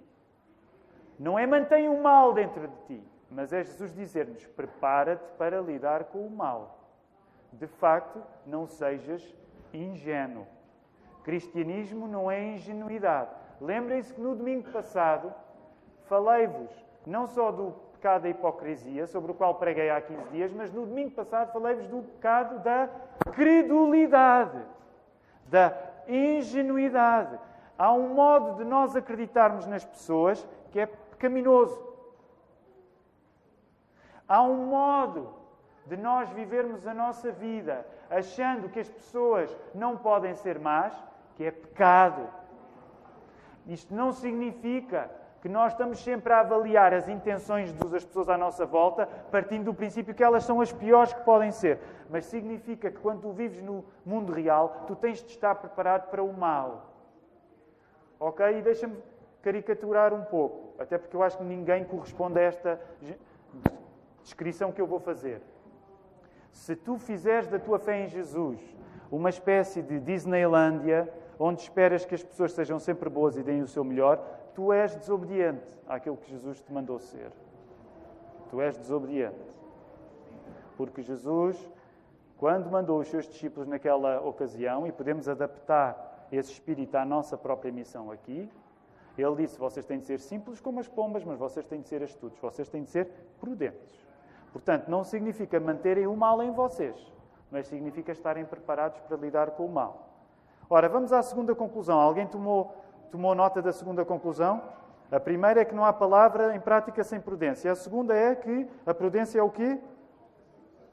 [1.19, 6.05] Não é mantém o mal dentro de ti, mas é Jesus dizer-nos: prepara-te para lidar
[6.05, 6.84] com o mal
[7.59, 9.33] de facto, não sejas
[9.73, 10.45] ingênuo.
[11.23, 13.31] Cristianismo não é ingenuidade.
[13.59, 15.33] Lembrem-se que no domingo passado
[16.05, 16.69] falei-vos
[17.05, 20.85] não só do pecado da hipocrisia, sobre o qual preguei há 15 dias, mas no
[20.85, 22.89] domingo passado falei-vos do pecado da
[23.33, 24.61] credulidade,
[25.47, 25.75] da
[26.07, 27.39] ingenuidade.
[27.77, 31.83] Há um modo de nós acreditarmos nas pessoas que é pecaminoso.
[34.27, 35.44] Há um modo
[35.85, 40.93] de nós vivermos a nossa vida achando que as pessoas não podem ser más,
[41.35, 42.27] que é pecado.
[43.67, 45.09] Isto não significa
[45.41, 49.73] que nós estamos sempre a avaliar as intenções das pessoas à nossa volta, partindo do
[49.73, 51.79] princípio que elas são as piores que podem ser.
[52.09, 56.23] Mas significa que quando tu vives no mundo real, tu tens de estar preparado para
[56.23, 56.93] o mal.
[58.19, 58.57] Ok?
[58.57, 58.97] E deixa-me
[59.43, 62.81] caricaturar um pouco, até porque eu acho que ninguém corresponde a esta
[64.23, 65.41] descrição que eu vou fazer.
[66.55, 68.57] Se tu fizeres da tua fé em Jesus
[69.11, 73.67] uma espécie de Disneylândia, onde esperas que as pessoas sejam sempre boas e deem o
[73.67, 74.17] seu melhor,
[74.55, 77.29] tu és desobediente àquilo que Jesus te mandou ser.
[78.49, 79.35] Tu és desobediente.
[80.77, 81.57] Porque Jesus,
[82.37, 87.71] quando mandou os seus discípulos naquela ocasião, e podemos adaptar esse espírito à nossa própria
[87.71, 88.49] missão aqui,
[89.17, 92.01] ele disse: Vocês têm de ser simples como as pombas, mas vocês têm de ser
[92.01, 93.09] astutos, vocês têm de ser
[93.41, 94.04] prudentes.
[94.55, 96.95] Portanto, não significa manterem o mal em vocês,
[97.51, 100.07] mas significa estarem preparados para lidar com o mal.
[100.69, 101.99] Ora, vamos à segunda conclusão.
[101.99, 102.73] Alguém tomou,
[103.11, 104.63] tomou nota da segunda conclusão?
[105.11, 107.69] A primeira é que não há palavra em prática sem prudência.
[107.69, 109.77] A segunda é que a prudência é o quê?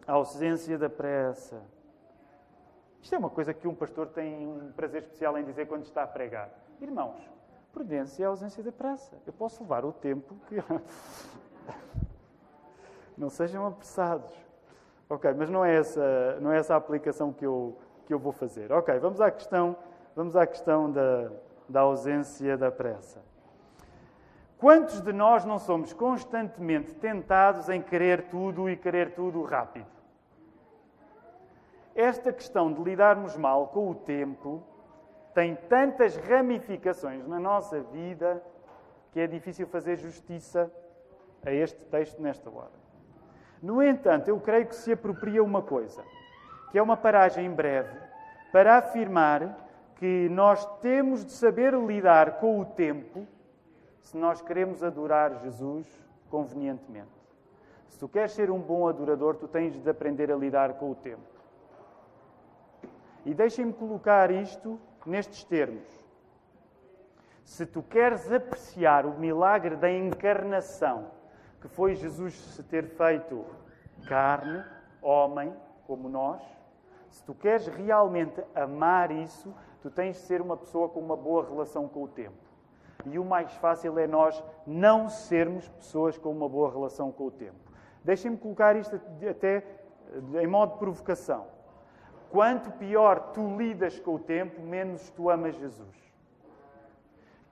[0.09, 1.63] A ausência da pressa.
[3.01, 6.03] Isto é uma coisa que um pastor tem um prazer especial em dizer quando está
[6.03, 6.51] a pregar.
[6.81, 7.31] Irmãos,
[7.73, 9.23] prudência é a ausência da pressa.
[9.25, 10.57] Eu posso levar o tempo que.
[13.17, 14.33] Não sejam apressados.
[15.09, 18.33] Ok, mas não é essa, não é essa a aplicação que eu, que eu vou
[18.33, 18.73] fazer.
[18.73, 19.77] Ok, vamos à questão,
[20.17, 21.31] vamos à questão da,
[21.69, 23.21] da ausência da pressa.
[24.59, 29.91] Quantos de nós não somos constantemente tentados em querer tudo e querer tudo rápido?
[31.95, 34.63] Esta questão de lidarmos mal com o tempo
[35.35, 38.43] tem tantas ramificações na nossa vida
[39.11, 40.73] que é difícil fazer justiça
[41.45, 42.82] a este texto nesta hora.
[43.63, 46.03] No entanto, eu creio que se apropria uma coisa,
[46.73, 47.97] que é uma paragem breve,
[48.51, 49.57] para afirmar
[49.95, 53.25] que nós temos de saber lidar com o tempo
[54.01, 55.87] se nós queremos adorar Jesus
[56.29, 57.23] convenientemente.
[57.89, 60.95] Se tu queres ser um bom adorador, tu tens de aprender a lidar com o
[60.97, 61.23] tempo.
[63.25, 65.87] E deixem-me colocar isto nestes termos.
[67.45, 71.22] Se tu queres apreciar o milagre da encarnação,
[71.63, 73.47] que foi Jesus se ter feito
[74.07, 74.65] carne,
[75.01, 75.55] homem,
[75.87, 76.43] como nós,
[77.09, 81.45] se tu queres realmente amar isso, tu tens de ser uma pessoa com uma boa
[81.45, 82.37] relação com o tempo.
[83.07, 87.31] E o mais fácil é nós não sermos pessoas com uma boa relação com o
[87.31, 87.57] tempo.
[88.03, 89.65] Deixem-me colocar isto até
[90.41, 91.47] em modo de provocação.
[92.31, 95.97] Quanto pior tu lidas com o tempo, menos tu amas Jesus.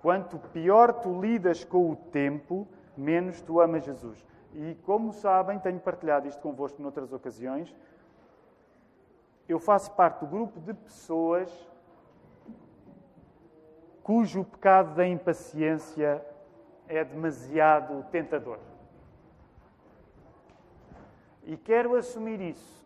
[0.01, 2.66] Quanto pior tu lidas com o tempo,
[3.00, 4.24] menos tu amas Jesus.
[4.54, 7.74] E como sabem, tenho partilhado isto convosco noutras ocasiões,
[9.48, 11.50] eu faço parte do grupo de pessoas
[14.02, 16.24] cujo pecado da impaciência
[16.88, 18.58] é demasiado tentador.
[21.44, 22.84] E quero assumir isso.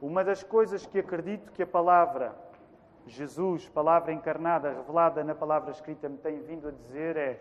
[0.00, 2.34] Uma das coisas que acredito que a palavra
[3.06, 7.40] Jesus, palavra encarnada, revelada na palavra escrita, me tem vindo a dizer é: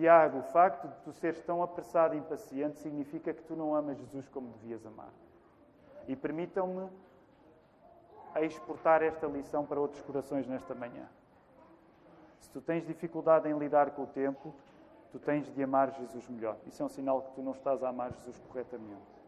[0.00, 3.98] Tiago, o facto de tu seres tão apressado e impaciente significa que tu não amas
[3.98, 5.12] Jesus como devias amar.
[6.08, 6.88] E permitam-me
[8.40, 11.06] exportar esta lição para outros corações nesta manhã.
[12.38, 14.54] Se tu tens dificuldade em lidar com o tempo,
[15.12, 16.56] tu tens de amar Jesus melhor.
[16.66, 19.20] Isso é um sinal que tu não estás a amar Jesus corretamente.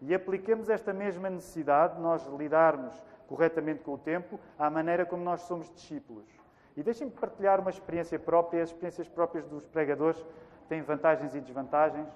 [0.00, 5.22] E apliquemos esta mesma necessidade de nós lidarmos corretamente com o tempo à maneira como
[5.22, 6.43] nós somos discípulos.
[6.76, 8.62] E deixem-me partilhar uma experiência própria.
[8.62, 10.24] As experiências próprias dos pregadores
[10.68, 12.08] têm vantagens e desvantagens.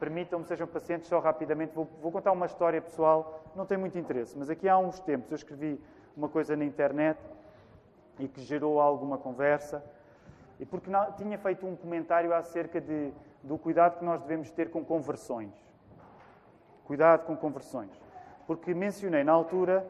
[0.00, 1.74] Permitam-me, sejam pacientes, só rapidamente.
[1.74, 5.30] Vou, vou, contar uma história pessoal, não tem muito interesse, mas aqui há uns tempos
[5.30, 5.80] eu escrevi
[6.16, 7.18] uma coisa na internet
[8.18, 9.84] e que gerou alguma conversa.
[10.58, 14.70] E porque não, tinha feito um comentário acerca de, do cuidado que nós devemos ter
[14.70, 15.52] com conversões.
[16.84, 17.90] Cuidado com conversões.
[18.46, 19.86] Porque mencionei na altura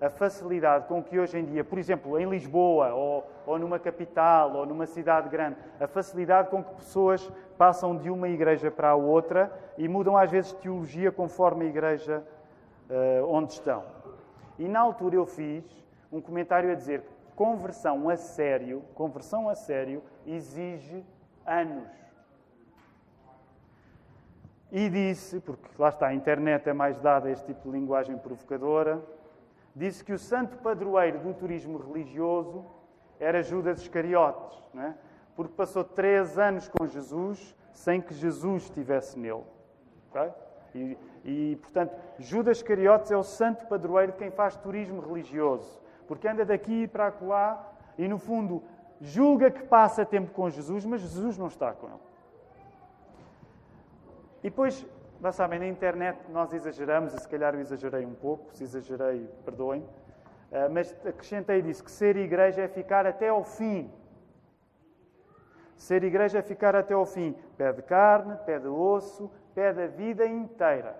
[0.00, 4.54] a facilidade com que hoje em dia, por exemplo, em Lisboa, ou, ou numa capital,
[4.54, 8.94] ou numa cidade grande, a facilidade com que pessoas passam de uma igreja para a
[8.94, 12.22] outra e mudam às vezes teologia conforme a igreja
[12.90, 13.84] uh, onde estão.
[14.58, 15.64] E na altura eu fiz
[16.12, 21.04] um comentário a dizer que conversão a sério, conversão a sério exige
[21.46, 21.88] anos.
[24.70, 28.18] E disse, porque lá está, a internet é mais dada a este tipo de linguagem
[28.18, 29.00] provocadora,
[29.74, 32.64] disse que o santo padroeiro do turismo religioso
[33.18, 34.94] era Judas Iscariotes, é?
[35.34, 39.44] porque passou três anos com Jesus sem que Jesus estivesse nele.
[40.10, 40.30] Okay?
[40.74, 46.28] E, e, portanto, Judas Iscariotes é o santo padroeiro de quem faz turismo religioso, porque
[46.28, 48.62] anda daqui para lá e, no fundo,
[49.00, 51.96] julga que passa tempo com Jesus, mas Jesus não está com ele.
[54.42, 54.86] E depois
[55.24, 59.26] já sabem, na internet nós exageramos, e se calhar eu exagerei um pouco, se exagerei,
[59.42, 59.82] perdoem,
[60.52, 63.90] eh, mas acrescentei disso, que ser igreja é ficar até ao fim.
[65.78, 67.34] Ser igreja é ficar até ao fim.
[67.56, 70.94] Pede carne, pede osso, pede a vida inteira.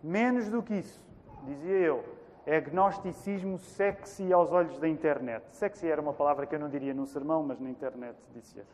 [0.00, 1.04] Menos do que isso,
[1.42, 2.04] dizia eu,
[2.46, 5.44] é agnosticismo sexy aos olhos da internet.
[5.50, 8.64] Sexy era uma palavra que eu não diria num sermão, mas na internet dizia.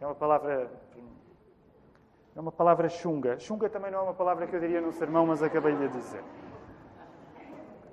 [0.00, 0.70] É uma palavra
[2.34, 3.38] é uma palavra chunga.
[3.38, 6.22] Chunga também não é uma palavra que eu diria no sermão, mas acabei de dizer.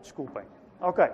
[0.01, 0.45] Desculpem.
[0.79, 1.05] Ok,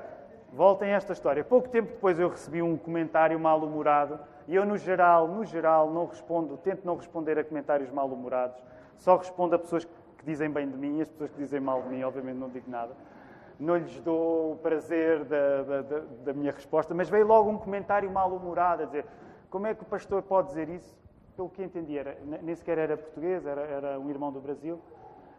[0.54, 1.44] voltem a esta história.
[1.44, 6.06] Pouco tempo depois eu recebi um comentário mal-humorado e eu, no geral, no geral, não
[6.06, 8.62] respondo, tento não responder a comentários mal-humorados.
[8.98, 11.82] Só respondo a pessoas que dizem bem de mim e as pessoas que dizem mal
[11.82, 12.96] de mim, obviamente, não digo nada.
[13.60, 17.58] Não lhes dou o prazer da, da, da, da minha resposta, mas veio logo um
[17.58, 19.06] comentário mal-humorado a dizer
[19.50, 20.96] como é que o pastor pode dizer isso?
[21.36, 24.80] Pelo que entendi, era, nem sequer era português, era, era um irmão do Brasil.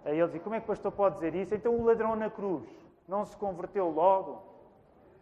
[0.05, 1.55] Aí ele dizia: Como é que o pastor pode dizer isso?
[1.55, 2.65] Então o ladrão na cruz
[3.09, 4.43] não se converteu logo?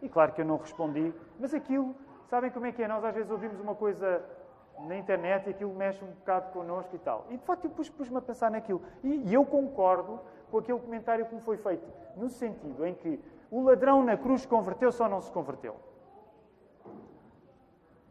[0.02, 1.94] E claro que eu não respondi, mas aquilo,
[2.28, 2.88] sabem como é que é?
[2.88, 4.22] Nós às vezes ouvimos uma coisa
[4.80, 7.26] na internet e aquilo mexe um bocado connosco e tal.
[7.30, 8.82] E de facto eu pus-me a pensar naquilo.
[9.02, 13.20] E, e eu concordo com aquele comentário que me foi feito, no sentido em que
[13.50, 15.76] o ladrão na cruz converteu-se ou não se converteu?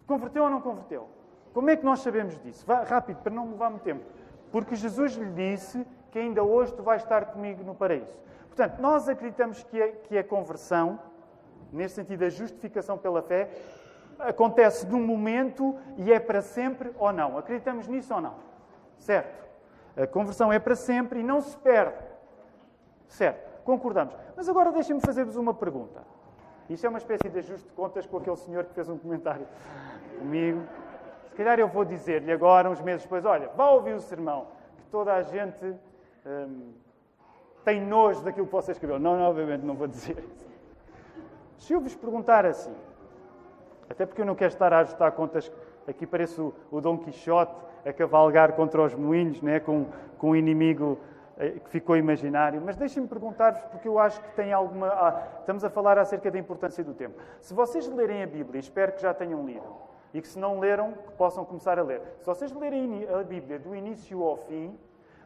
[0.08, 1.08] Converteu ou não converteu?
[1.54, 2.66] Como é que nós sabemos disso?
[2.66, 4.04] Vá rápido, para não levar muito tempo.
[4.52, 8.12] Porque Jesus lhe disse que ainda hoje tu vais estar comigo no paraíso.
[8.48, 11.00] Portanto, nós acreditamos que a, que a conversão,
[11.72, 13.50] neste sentido, a justificação pela fé,
[14.20, 17.38] acontece num momento e é para sempre ou não.
[17.38, 18.36] Acreditamos nisso ou não?
[18.98, 19.44] Certo.
[19.96, 21.98] A conversão é para sempre e não se perde.
[23.08, 23.64] Certo.
[23.64, 24.16] Concordamos.
[24.36, 26.02] Mas agora deixem-me fazer-vos uma pergunta.
[26.70, 29.48] Isto é uma espécie de ajuste de contas com aquele senhor que fez um comentário
[30.20, 30.62] comigo.
[31.34, 34.46] Se calhar eu vou dizer-lhe agora, uns meses depois, olha, vá ouvir o sermão,
[34.78, 35.66] que toda a gente
[36.24, 36.74] hum,
[37.66, 39.00] tem nojo daquilo que você escreveu.
[39.00, 40.48] Não, não, obviamente não vou dizer isso.
[41.58, 42.72] Se eu vos perguntar assim,
[43.90, 45.52] até porque eu não quero estar a ajustar contas,
[45.88, 49.88] aqui parece o, o Dom Quixote a cavalgar contra os moinhos, né, com,
[50.20, 51.00] com um inimigo
[51.40, 52.62] eh, que ficou imaginário.
[52.64, 54.88] Mas deixem-me perguntar-vos, porque eu acho que tem alguma.
[54.90, 57.20] Ah, estamos a falar acerca da importância do tempo.
[57.42, 59.66] Se vocês lerem a Bíblia, espero que já tenham lido,
[60.14, 62.02] e que, se não leram, que possam começar a ler.
[62.20, 64.78] Se vocês lerem a Bíblia do início ao fim,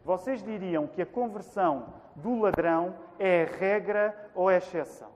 [0.04, 5.10] vocês diriam que a conversão do ladrão é regra ou é exceção?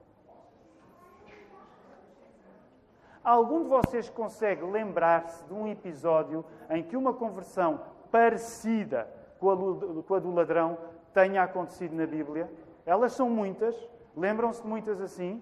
[3.24, 7.80] Algum de vocês consegue lembrar-se de um episódio em que uma conversão
[8.12, 9.08] parecida
[9.40, 10.78] com a do ladrão
[11.14, 12.52] tenha acontecido na Bíblia?
[12.86, 13.76] Elas são muitas,
[14.18, 15.42] lembram-se de muitas assim?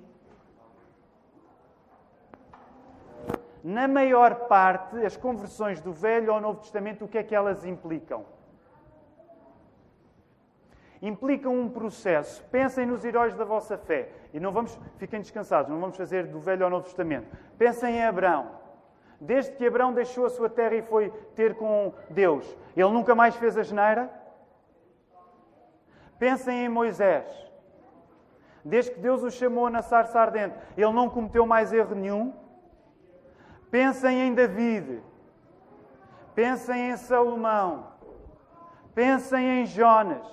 [3.63, 7.65] Na maior parte, as conversões do Velho ao Novo Testamento, o que é que elas
[7.65, 8.25] implicam?
[11.01, 12.43] Implicam um processo.
[12.45, 14.09] Pensem nos heróis da vossa fé.
[14.33, 17.27] E não vamos, fiquem descansados, não vamos fazer do Velho ao Novo Testamento.
[17.57, 18.59] Pensem em Abraão.
[19.19, 22.45] Desde que Abraão deixou a sua terra e foi ter com Deus,
[22.75, 24.09] ele nunca mais fez a geneira?
[26.17, 27.27] Pensem em Moisés.
[28.63, 32.33] Desde que Deus o chamou na sarça ardente, ele não cometeu mais erro nenhum?
[33.71, 35.01] Pensem em David.
[36.33, 37.87] Pensem em Salomão.
[38.95, 40.27] Pensem em Jonas.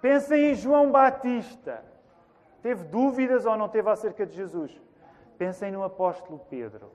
[0.00, 1.84] Pensem em João Batista.
[2.62, 4.80] Teve dúvidas ou não teve acerca de Jesus?
[5.36, 6.90] Pensem no apóstolo Pedro,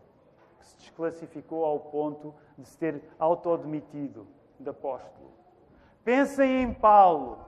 [0.59, 4.25] que se desclassificou ao ponto de se ter autodemitido
[4.59, 5.31] de apóstolo.
[6.03, 7.45] Pensem em Paulo.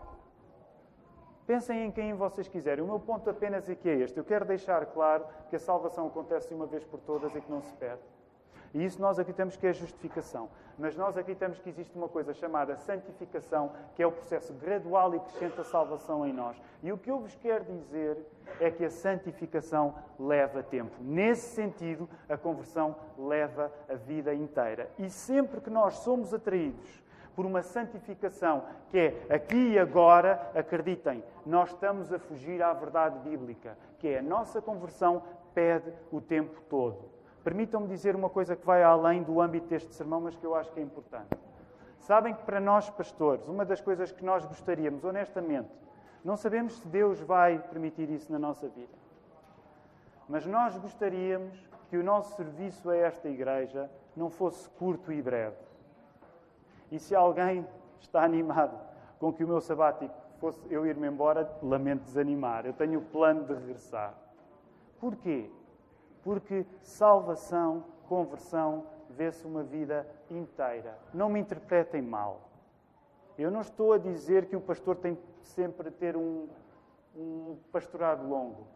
[1.50, 2.84] Pensem em quem vocês quiserem.
[2.84, 4.16] O meu ponto apenas aqui é este.
[4.16, 7.60] Eu quero deixar claro que a salvação acontece uma vez por todas e que não
[7.64, 8.04] se perde.
[8.72, 10.47] E isso nós acreditamos que é justificação.
[10.78, 15.20] Mas nós acreditamos que existe uma coisa chamada santificação, que é o processo gradual e
[15.22, 16.56] crescente da salvação em nós.
[16.84, 18.24] E o que eu vos quero dizer
[18.60, 20.95] é que a santificação leva tempo.
[21.02, 24.88] Nesse sentido, a conversão leva a vida inteira.
[25.00, 27.09] E sempre que nós somos atraídos
[27.40, 33.18] por uma santificação que é aqui e agora, acreditem, nós estamos a fugir à verdade
[33.20, 35.24] bíblica, que é a nossa conversão
[35.54, 37.00] pede o tempo todo.
[37.42, 40.70] Permitam-me dizer uma coisa que vai além do âmbito deste sermão, mas que eu acho
[40.74, 41.30] que é importante.
[42.00, 45.70] Sabem que para nós, pastores, uma das coisas que nós gostaríamos, honestamente,
[46.26, 48.98] não sabemos se Deus vai permitir isso na nossa vida,
[50.28, 51.58] mas nós gostaríamos
[51.90, 55.69] que o nosso serviço a esta igreja não fosse curto e breve
[56.92, 57.66] e se alguém
[58.00, 58.78] está animado
[59.20, 62.66] com que o meu sabático fosse eu ir-me embora, lamento desanimar.
[62.66, 64.14] Eu tenho o plano de regressar.
[65.00, 65.52] Porquê?
[66.24, 70.98] Porque salvação, conversão, vê-se uma vida inteira.
[71.14, 72.50] Não me interpretem mal.
[73.38, 76.48] Eu não estou a dizer que o pastor tem sempre ter um,
[77.16, 78.68] um pastorado longo.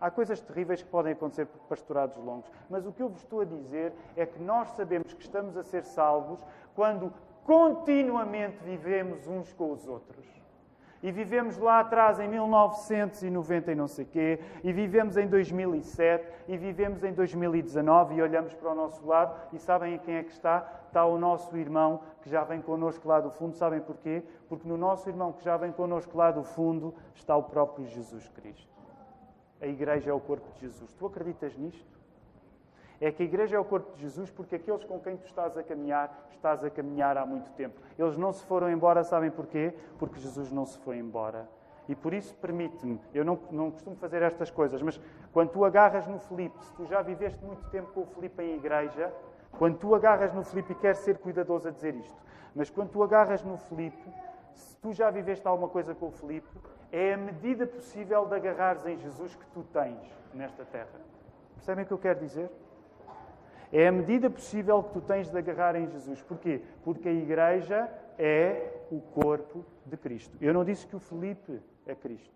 [0.00, 3.40] Há coisas terríveis que podem acontecer por pastorados longos, mas o que eu vos estou
[3.40, 6.38] a dizer é que nós sabemos que estamos a ser salvos
[6.74, 7.12] quando
[7.46, 10.26] continuamente vivemos uns com os outros.
[11.00, 16.56] E vivemos lá atrás em 1990 e não sei quê, e vivemos em 2007, e
[16.56, 20.66] vivemos em 2019 e olhamos para o nosso lado e sabem quem é que está?
[20.88, 23.54] Está o nosso irmão que já vem connosco lá do fundo.
[23.54, 24.24] Sabem porquê?
[24.48, 28.28] Porque no nosso irmão que já vem connosco lá do fundo está o próprio Jesus
[28.30, 28.74] Cristo.
[29.60, 30.92] A igreja é o corpo de Jesus.
[30.94, 31.95] Tu acreditas nisto?
[33.00, 35.56] É que a igreja é o corpo de Jesus porque aqueles com quem tu estás
[35.56, 37.80] a caminhar, estás a caminhar há muito tempo.
[37.98, 39.74] Eles não se foram embora, sabem porquê?
[39.98, 41.48] Porque Jesus não se foi embora.
[41.88, 45.00] E por isso permite-me, eu não, não costumo fazer estas coisas, mas
[45.32, 48.56] quando tu agarras no Filipe, se tu já viveste muito tempo com o Filipe em
[48.56, 49.12] igreja,
[49.52, 52.16] quando tu agarras no Filipe, e quero ser cuidadoso a dizer isto,
[52.54, 54.10] mas quando tu agarras no Filipe,
[54.52, 56.48] se tu já viveste alguma coisa com o Filipe,
[56.90, 59.98] é a medida possível de agarrares em Jesus que tu tens
[60.34, 61.00] nesta terra.
[61.54, 62.50] Percebem o que eu quero dizer?
[63.72, 66.22] É a medida possível que tu tens de agarrar em Jesus.
[66.22, 66.62] Porquê?
[66.84, 70.36] Porque a igreja é o corpo de Cristo.
[70.40, 72.34] Eu não disse que o Felipe é Cristo.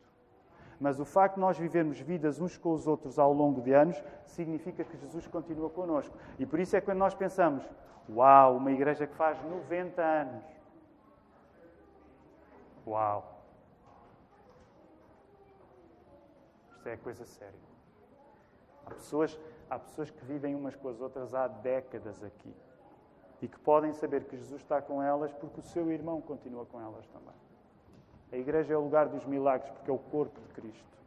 [0.81, 4.03] Mas o facto de nós vivermos vidas uns com os outros ao longo de anos
[4.25, 6.17] significa que Jesus continua connosco.
[6.39, 7.63] E por isso é quando nós pensamos:
[8.09, 10.45] Uau, uma igreja que faz 90 anos.
[12.87, 13.41] Uau!
[16.77, 17.71] Isto é coisa séria.
[18.87, 19.39] Há pessoas
[19.71, 22.53] Há pessoas que vivem umas com as outras há décadas aqui
[23.41, 26.81] e que podem saber que Jesus está com elas porque o seu irmão continua com
[26.81, 27.35] elas também.
[28.33, 30.99] A igreja é o lugar dos milagres porque é o corpo de Cristo.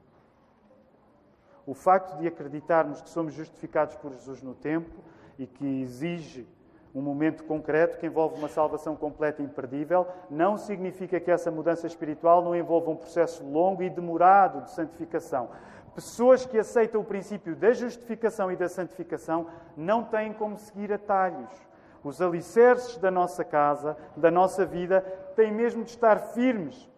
[1.66, 5.03] O facto de acreditarmos que somos justificados por Jesus no tempo
[5.38, 6.47] e que exige
[6.95, 11.88] um momento concreto que envolve uma salvação completa e imperdível, não significa que essa mudança
[11.88, 15.49] espiritual não envolva um processo longo e demorado de santificação.
[15.95, 21.51] Pessoas que aceitam o princípio da justificação e da santificação não têm como seguir atalhos.
[22.03, 25.01] Os alicerces da nossa casa, da nossa vida,
[25.35, 26.89] têm mesmo de estar firmes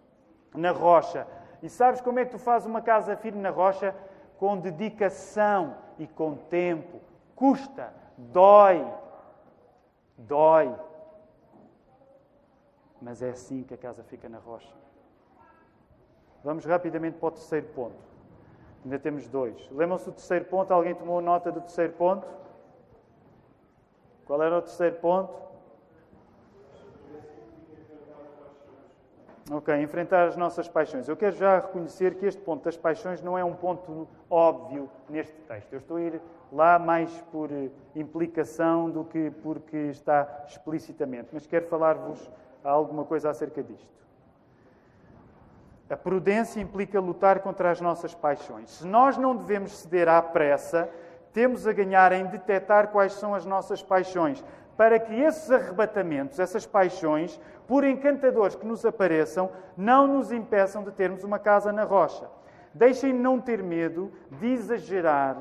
[0.54, 1.28] na rocha.
[1.62, 3.94] E sabes como é que tu fazes uma casa firme na rocha?
[4.38, 7.02] Com dedicação e com tempo.
[7.36, 8.86] Custa, dói.
[10.18, 10.74] Dói.
[13.02, 14.74] Mas é assim que a casa fica na rocha.
[16.44, 18.15] Vamos rapidamente para o terceiro ponto.
[18.86, 19.58] Ainda temos dois.
[19.72, 20.72] Lembram-se do terceiro ponto?
[20.72, 22.28] Alguém tomou nota do terceiro ponto?
[24.26, 25.34] Qual era o terceiro ponto?
[29.50, 31.08] Ok, enfrentar as nossas paixões.
[31.08, 35.34] Eu quero já reconhecer que este ponto das paixões não é um ponto óbvio neste
[35.42, 35.74] texto.
[35.74, 36.22] Eu estou a ir
[36.52, 42.32] lá mais por eh, implicação do que porque está explicitamente, mas quero falar-vos
[42.64, 44.05] alguma coisa acerca disto.
[45.88, 48.72] A prudência implica lutar contra as nossas paixões.
[48.72, 50.90] Se nós não devemos ceder à pressa,
[51.32, 54.44] temos a ganhar em detectar quais são as nossas paixões,
[54.76, 60.92] para que esses arrebatamentos, essas paixões, por encantadores que nos apareçam, não nos impeçam de
[60.92, 62.28] termos uma casa na rocha.
[62.74, 65.38] Deixem-me não ter medo de exagerar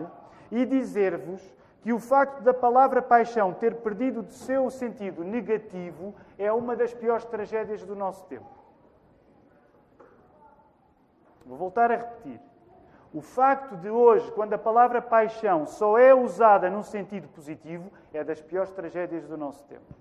[0.50, 1.42] e dizer-vos
[1.80, 6.92] que o facto da palavra paixão ter perdido o seu sentido negativo é uma das
[6.92, 8.53] piores tragédias do nosso tempo.
[11.44, 12.40] Vou voltar a repetir.
[13.12, 18.24] O facto de hoje, quando a palavra paixão só é usada num sentido positivo, é
[18.24, 19.94] das piores tragédias do nosso tempo.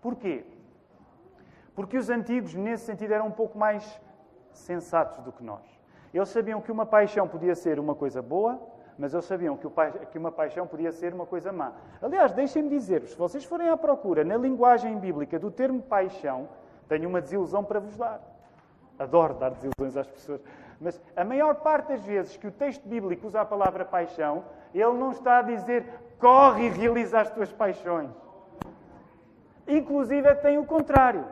[0.00, 0.44] Porquê?
[1.74, 4.00] Porque os antigos, nesse sentido, eram um pouco mais
[4.50, 5.62] sensatos do que nós.
[6.12, 8.58] Eles sabiam que uma paixão podia ser uma coisa boa,
[8.98, 11.72] mas eles sabiam que uma paixão podia ser uma coisa má.
[12.02, 16.48] Aliás, deixem-me dizer-vos, se vocês forem à procura na linguagem bíblica do termo paixão,
[16.88, 18.20] tenho uma desilusão para vos dar.
[19.00, 20.42] Adoro dar desilusões às pessoas.
[20.78, 24.44] Mas a maior parte das vezes que o texto bíblico usa a palavra paixão,
[24.74, 25.86] ele não está a dizer
[26.18, 28.10] corre e realiza as tuas paixões.
[29.66, 31.24] Inclusive tem o contrário.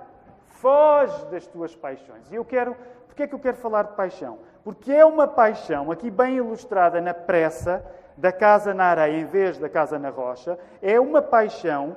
[0.46, 2.32] Foge das tuas paixões.
[2.32, 2.74] E eu quero.
[3.06, 4.38] Porquê é que eu quero falar de paixão?
[4.64, 7.84] Porque é uma paixão, aqui bem ilustrada na pressa,
[8.16, 11.96] da casa na areia em vez da casa na rocha, é uma paixão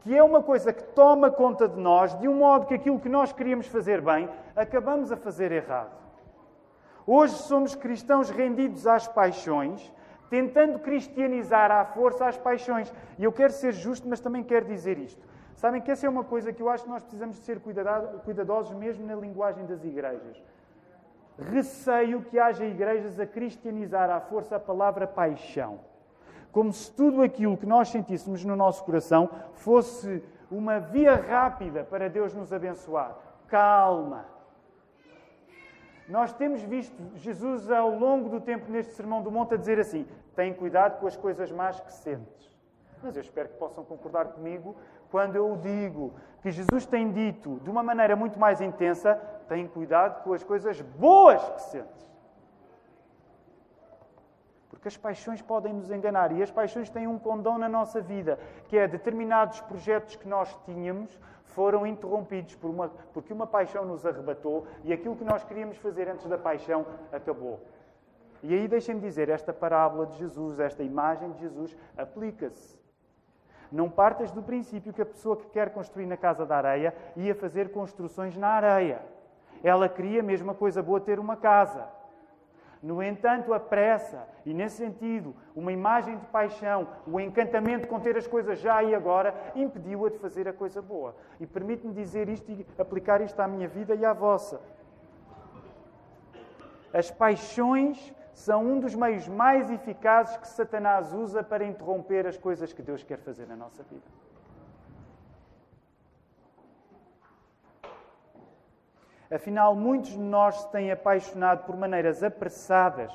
[0.00, 3.08] que é uma coisa que toma conta de nós de um modo que aquilo que
[3.08, 5.92] nós queríamos fazer bem, acabamos a fazer errado.
[7.06, 9.92] Hoje somos cristãos rendidos às paixões,
[10.30, 12.92] tentando cristianizar à força as paixões.
[13.18, 15.20] E eu quero ser justo, mas também quero dizer isto.
[15.54, 17.60] Sabem que essa é uma coisa que eu acho que nós precisamos de ser
[18.24, 20.42] cuidadosos mesmo na linguagem das igrejas.
[21.38, 25.89] Receio que haja igrejas a cristianizar à força a palavra paixão
[26.52, 32.08] como se tudo aquilo que nós sentíssemos no nosso coração fosse uma via rápida para
[32.08, 33.16] Deus nos abençoar.
[33.46, 34.24] Calma.
[36.08, 40.06] Nós temos visto Jesus ao longo do tempo neste Sermão do Monte a dizer assim:
[40.34, 42.50] tem cuidado com as coisas más que sentes.
[43.00, 44.76] Mas eu espero que possam concordar comigo
[45.10, 49.14] quando eu digo que Jesus tem dito de uma maneira muito mais intensa:
[49.48, 52.09] tem cuidado com as coisas boas que sentes.
[54.80, 58.38] Porque as paixões podem nos enganar e as paixões têm um condão na nossa vida,
[58.66, 64.06] que é determinados projetos que nós tínhamos foram interrompidos por uma, porque uma paixão nos
[64.06, 67.60] arrebatou e aquilo que nós queríamos fazer antes da paixão acabou.
[68.42, 72.80] E aí deixem-me dizer, esta parábola de Jesus, esta imagem de Jesus, aplica-se.
[73.70, 77.34] Não partas do princípio que a pessoa que quer construir na casa da areia ia
[77.34, 79.02] fazer construções na areia.
[79.62, 81.99] Ela queria, mesmo a coisa boa, ter uma casa.
[82.82, 88.16] No entanto, a pressa, e nesse sentido, uma imagem de paixão, o encantamento com ter
[88.16, 91.14] as coisas já e agora, impediu-a de fazer a coisa boa.
[91.38, 94.60] E permite-me dizer isto e aplicar isto à minha vida e à vossa.
[96.92, 102.72] As paixões são um dos meios mais eficazes que Satanás usa para interromper as coisas
[102.72, 104.29] que Deus quer fazer na nossa vida.
[109.30, 113.12] Afinal, muitos de nós se têm apaixonado por maneiras apressadas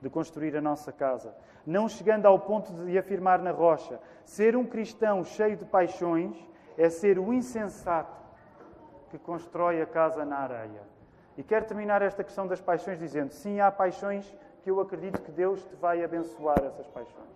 [0.00, 1.32] de construir a nossa casa,
[1.64, 4.00] não chegando ao ponto de afirmar na rocha.
[4.24, 6.36] Ser um cristão cheio de paixões
[6.76, 8.20] é ser o insensato
[9.10, 10.82] que constrói a casa na areia.
[11.38, 15.30] E quero terminar esta questão das paixões dizendo: sim, há paixões que eu acredito que
[15.30, 17.34] Deus te vai abençoar essas paixões.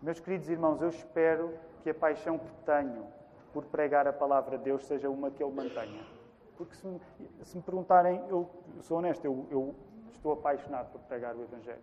[0.00, 3.06] Meus queridos irmãos, eu espero que a paixão que tenho
[3.52, 6.17] por pregar a palavra de Deus seja uma que Ele mantenha.
[6.58, 7.00] Porque se me,
[7.44, 8.50] se me perguntarem, eu,
[8.80, 9.74] sou honesto, eu, eu
[10.10, 11.80] estou apaixonado por pregar o Evangelho.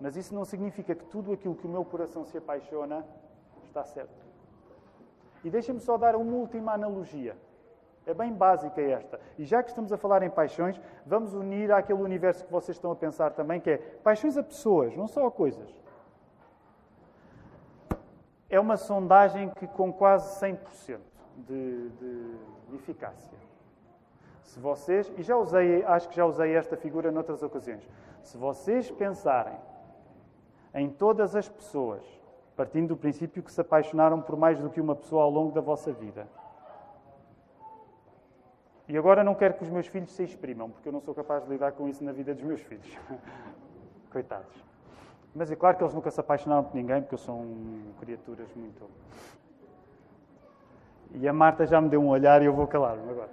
[0.00, 3.06] Mas isso não significa que tudo aquilo que o meu coração se apaixona
[3.62, 4.26] está certo.
[5.44, 7.36] E deixem-me só dar uma última analogia.
[8.04, 9.20] É bem básica esta.
[9.38, 12.90] E já que estamos a falar em paixões, vamos unir àquele universo que vocês estão
[12.90, 15.72] a pensar também, que é paixões a pessoas, não só a coisas.
[18.50, 22.36] É uma sondagem que com quase 100% de, de
[22.74, 23.38] eficácia.
[24.42, 27.88] Se vocês, e já usei, acho que já usei esta figura noutras ocasiões,
[28.22, 29.58] se vocês pensarem
[30.74, 32.02] em todas as pessoas,
[32.56, 35.60] partindo do princípio que se apaixonaram por mais do que uma pessoa ao longo da
[35.60, 36.26] vossa vida,
[38.86, 41.42] E agora não quero que os meus filhos se exprimam, porque eu não sou capaz
[41.42, 42.86] de lidar com isso na vida dos meus filhos.
[44.12, 44.62] Coitados.
[45.34, 47.46] Mas é claro que eles nunca se apaixonaram por ninguém, porque são
[47.98, 48.88] criaturas muito.
[51.12, 53.30] E a Marta já me deu um olhar e eu vou calar-me agora.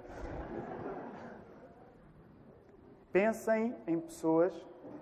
[3.12, 4.54] Pensem em pessoas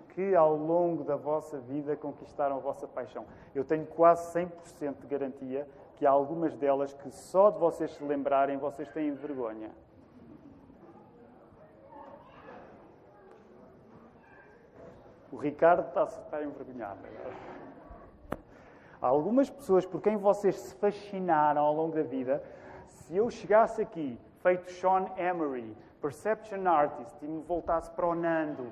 [0.09, 3.25] que ao longo da vossa vida conquistaram a vossa paixão.
[3.55, 8.03] Eu tenho quase 100% de garantia que há algumas delas que só de vocês se
[8.03, 9.69] lembrarem vocês têm vergonha.
[15.31, 16.99] O Ricardo está, está envergonhado.
[19.01, 22.43] Algumas pessoas por quem vocês se fascinaram ao longo da vida.
[22.87, 28.71] Se eu chegasse aqui, feito Sean Emery, Perception Artist, e me voltasse para o Nando,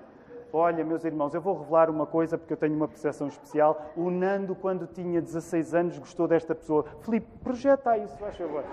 [0.51, 3.91] Olha, meus irmãos, eu vou revelar uma coisa porque eu tenho uma percepção especial.
[3.95, 6.85] O Nando, quando tinha 16 anos, gostou desta pessoa.
[7.01, 8.63] Filipe, projeta isso, faz favor.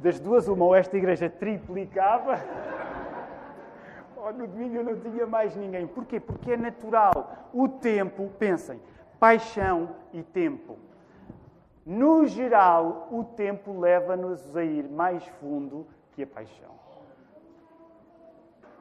[0.00, 2.34] Das duas, uma, ou esta igreja triplicava,
[4.24, 5.86] ou no domingo eu não tinha mais ninguém.
[5.86, 6.18] Porquê?
[6.18, 7.50] Porque é natural.
[7.52, 8.80] O tempo, pensem,
[9.20, 10.78] paixão e tempo.
[11.84, 16.72] No geral, o tempo leva-nos a ir mais fundo que a paixão.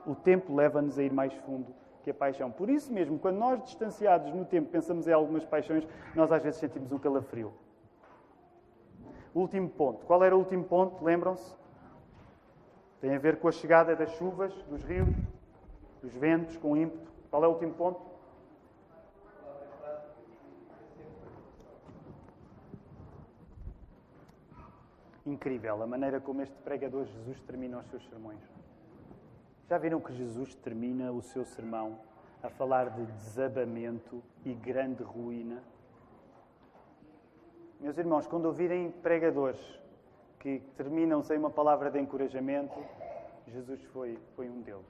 [0.06, 1.74] O tempo leva-nos a ir mais fundo
[2.04, 2.50] que a paixão.
[2.50, 5.86] Por isso mesmo, quando nós, distanciados no tempo, pensamos em algumas paixões,
[6.16, 7.54] nós às vezes sentimos um calafrio.
[9.36, 10.06] Último ponto.
[10.06, 11.04] Qual era o último ponto?
[11.04, 11.63] Lembram-se?
[13.04, 15.14] Tem a ver com a chegada das chuvas, dos rios,
[16.02, 17.12] dos ventos, com ímpeto.
[17.30, 18.00] Qual é o último ponto?
[25.26, 28.40] incrível a maneira como este pregador Jesus termina os seus sermões.
[29.70, 32.00] Já viram que Jesus termina o seu sermão
[32.42, 35.62] a falar de desabamento e grande ruína?
[37.82, 39.83] Meus irmãos, quando ouvirem pregadores
[40.44, 42.78] que terminam sem uma palavra de encorajamento,
[43.48, 44.86] Jesus foi, foi um deles.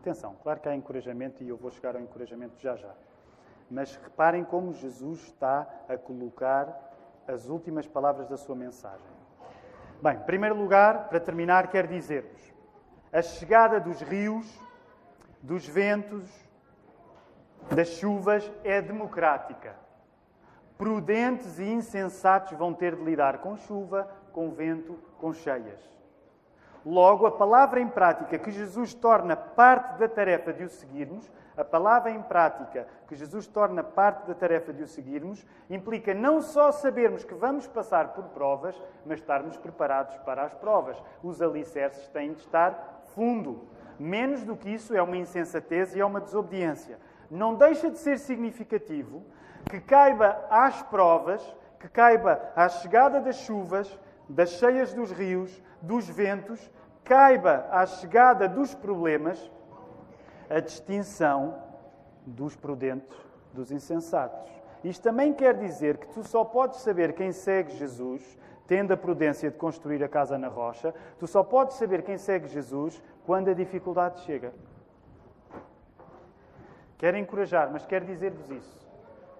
[0.00, 2.94] Atenção, claro que há encorajamento e eu vou chegar ao encorajamento já já.
[3.70, 6.66] Mas reparem como Jesus está a colocar
[7.28, 9.06] as últimas palavras da sua mensagem.
[10.02, 12.40] Bem, em primeiro lugar, para terminar, quero dizer-vos:
[13.12, 14.50] a chegada dos rios,
[15.42, 16.24] dos ventos,
[17.70, 19.76] das chuvas é democrática.
[20.78, 25.80] Prudentes e insensatos vão ter de lidar com chuva, com vento, com cheias.
[26.84, 31.64] Logo, a palavra em prática que Jesus torna parte da tarefa de o seguirmos a
[31.64, 36.70] palavra em prática que Jesus torna parte da tarefa de o seguirmos implica não só
[36.70, 41.02] sabermos que vamos passar por provas, mas estarmos preparados para as provas.
[41.20, 43.66] Os alicerces têm de estar fundo.
[43.98, 46.96] Menos do que isso é uma insensatez e é uma desobediência.
[47.28, 49.24] Não deixa de ser significativo
[49.68, 51.42] que caiba às provas,
[51.80, 53.98] que caiba à chegada das chuvas,
[54.28, 56.70] das cheias dos rios, dos ventos,
[57.04, 59.50] caiba à chegada dos problemas,
[60.50, 61.62] a distinção
[62.26, 63.16] dos prudentes
[63.52, 64.50] dos insensatos.
[64.84, 69.50] Isto também quer dizer que tu só podes saber quem segue Jesus, tendo a prudência
[69.50, 73.54] de construir a casa na rocha, tu só podes saber quem segue Jesus quando a
[73.54, 74.52] dificuldade chega.
[76.98, 78.88] Quero encorajar, mas quero dizer-vos isso.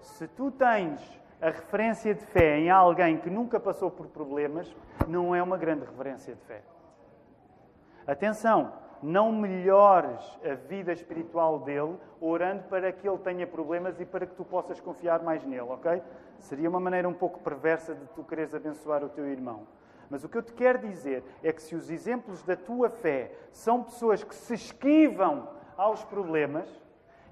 [0.01, 0.99] Se tu tens
[1.41, 4.75] a referência de fé em alguém que nunca passou por problemas,
[5.07, 6.61] não é uma grande referência de fé.
[8.05, 14.25] Atenção, não melhores a vida espiritual dele orando para que ele tenha problemas e para
[14.25, 16.01] que tu possas confiar mais nele, ok?
[16.39, 19.67] Seria uma maneira um pouco perversa de tu quereres abençoar o teu irmão.
[20.09, 23.31] Mas o que eu te quero dizer é que se os exemplos da tua fé
[23.51, 26.67] são pessoas que se esquivam aos problemas,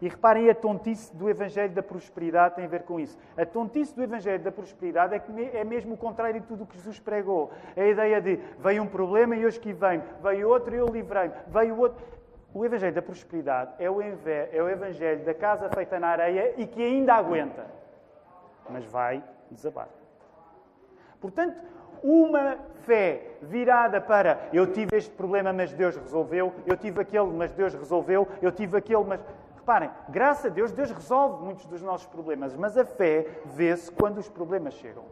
[0.01, 3.17] e reparem, a tontice do Evangelho da Prosperidade tem a ver com isso.
[3.35, 6.67] A tontice do Evangelho da Prosperidade é, que é mesmo o contrário de tudo o
[6.67, 7.51] que Jesus pregou.
[7.75, 11.33] É a ideia de veio um problema e eu esquivei-me, veio outro e eu livrei-me,
[11.47, 12.05] veio outro.
[12.53, 16.65] O Evangelho da Prosperidade é o, é o Evangelho da casa feita na areia e
[16.65, 17.65] que ainda aguenta,
[18.69, 19.89] mas vai desabar.
[21.19, 21.55] Portanto,
[22.03, 27.51] uma fé virada para eu tive este problema, mas Deus resolveu, eu tive aquele, mas
[27.51, 29.19] Deus resolveu, eu tive aquele, mas
[29.67, 34.17] Reparem, graças a Deus, Deus resolve muitos dos nossos problemas, mas a fé vê-se quando
[34.17, 35.03] os problemas chegam.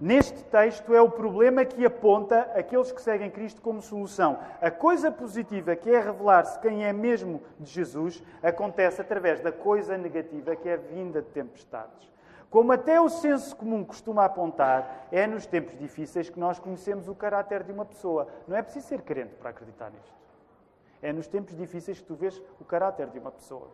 [0.00, 4.38] Neste texto é o problema que aponta aqueles que seguem Cristo como solução.
[4.62, 9.98] A coisa positiva, que é revelar-se quem é mesmo de Jesus, acontece através da coisa
[9.98, 12.08] negativa, que é a vinda de tempestades.
[12.50, 17.14] Como até o senso comum costuma apontar, é nos tempos difíceis que nós conhecemos o
[17.14, 18.26] caráter de uma pessoa.
[18.46, 20.16] Não é preciso ser crente para acreditar nisto.
[21.02, 23.68] É nos tempos difíceis que tu vês o caráter de uma pessoa.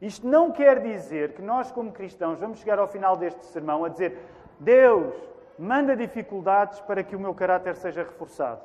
[0.00, 3.88] Isto não quer dizer que nós, como cristãos, vamos chegar ao final deste sermão a
[3.88, 4.18] dizer:
[4.58, 5.14] Deus,
[5.58, 8.60] manda dificuldades para que o meu caráter seja reforçado.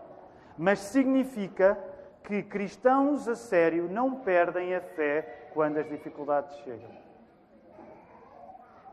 [0.57, 1.77] Mas significa
[2.23, 7.04] que cristãos a sério não perdem a fé quando as dificuldades chegam.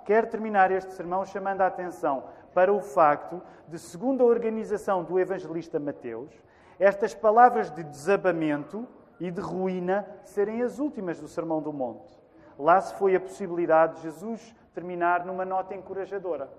[0.04, 5.18] Quero terminar este sermão chamando a atenção para o facto de, segundo a organização do
[5.18, 6.30] evangelista Mateus,
[6.78, 8.86] estas palavras de desabamento
[9.20, 12.20] e de ruína serem as últimas do Sermão do Monte.
[12.58, 16.50] Lá se foi a possibilidade de Jesus terminar numa nota encorajadora.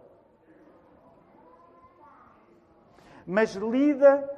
[3.25, 4.29] Mas lida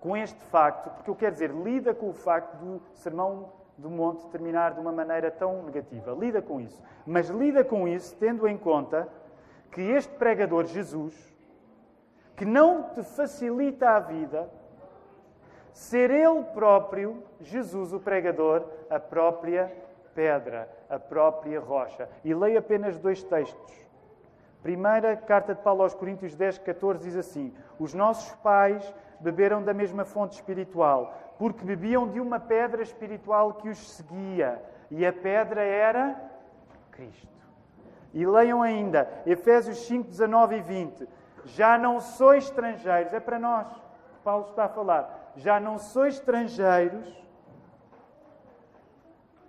[0.00, 4.26] com este facto, porque eu quero dizer, lida com o facto do Sermão do Monte
[4.28, 6.12] terminar de uma maneira tão negativa.
[6.12, 6.80] Lida com isso.
[7.06, 9.08] Mas lida com isso tendo em conta
[9.70, 11.14] que este pregador, Jesus,
[12.36, 14.48] que não te facilita a vida,
[15.72, 19.72] ser ele próprio, Jesus, o pregador, a própria
[20.14, 22.08] pedra, a própria rocha.
[22.24, 23.82] E leio apenas dois textos.
[24.62, 29.74] Primeira carta de Paulo aos Coríntios 10, 14 diz assim: Os nossos pais beberam da
[29.74, 35.60] mesma fonte espiritual, porque bebiam de uma pedra espiritual que os seguia, e a pedra
[35.60, 36.14] era
[36.92, 37.26] Cristo.
[38.14, 41.08] E leiam ainda Efésios 5, 19 e 20.
[41.46, 45.32] Já não sois estrangeiros, é para nós que Paulo está a falar.
[45.34, 47.12] Já não sois estrangeiros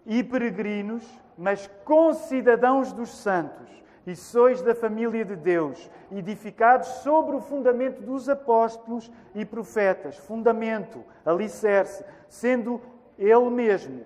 [0.03, 3.69] e peregrinos, mas concidadãos dos santos,
[4.05, 11.03] e sois da família de Deus, edificados sobre o fundamento dos apóstolos e profetas, fundamento,
[11.25, 12.81] alicerce, sendo
[13.17, 14.03] Ele mesmo,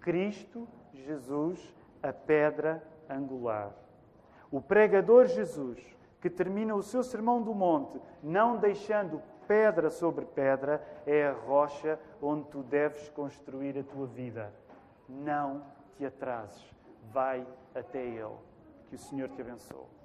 [0.00, 3.72] Cristo Jesus, a pedra angular.
[4.50, 5.78] O pregador Jesus,
[6.20, 11.98] que termina o seu sermão do monte, não deixando pedra sobre pedra, é a rocha
[12.20, 14.52] onde tu deves construir a tua vida.
[15.08, 15.62] Não
[15.96, 16.64] te atrases,
[17.12, 18.34] vai até Ele.
[18.88, 19.95] Que o Senhor te abençoe.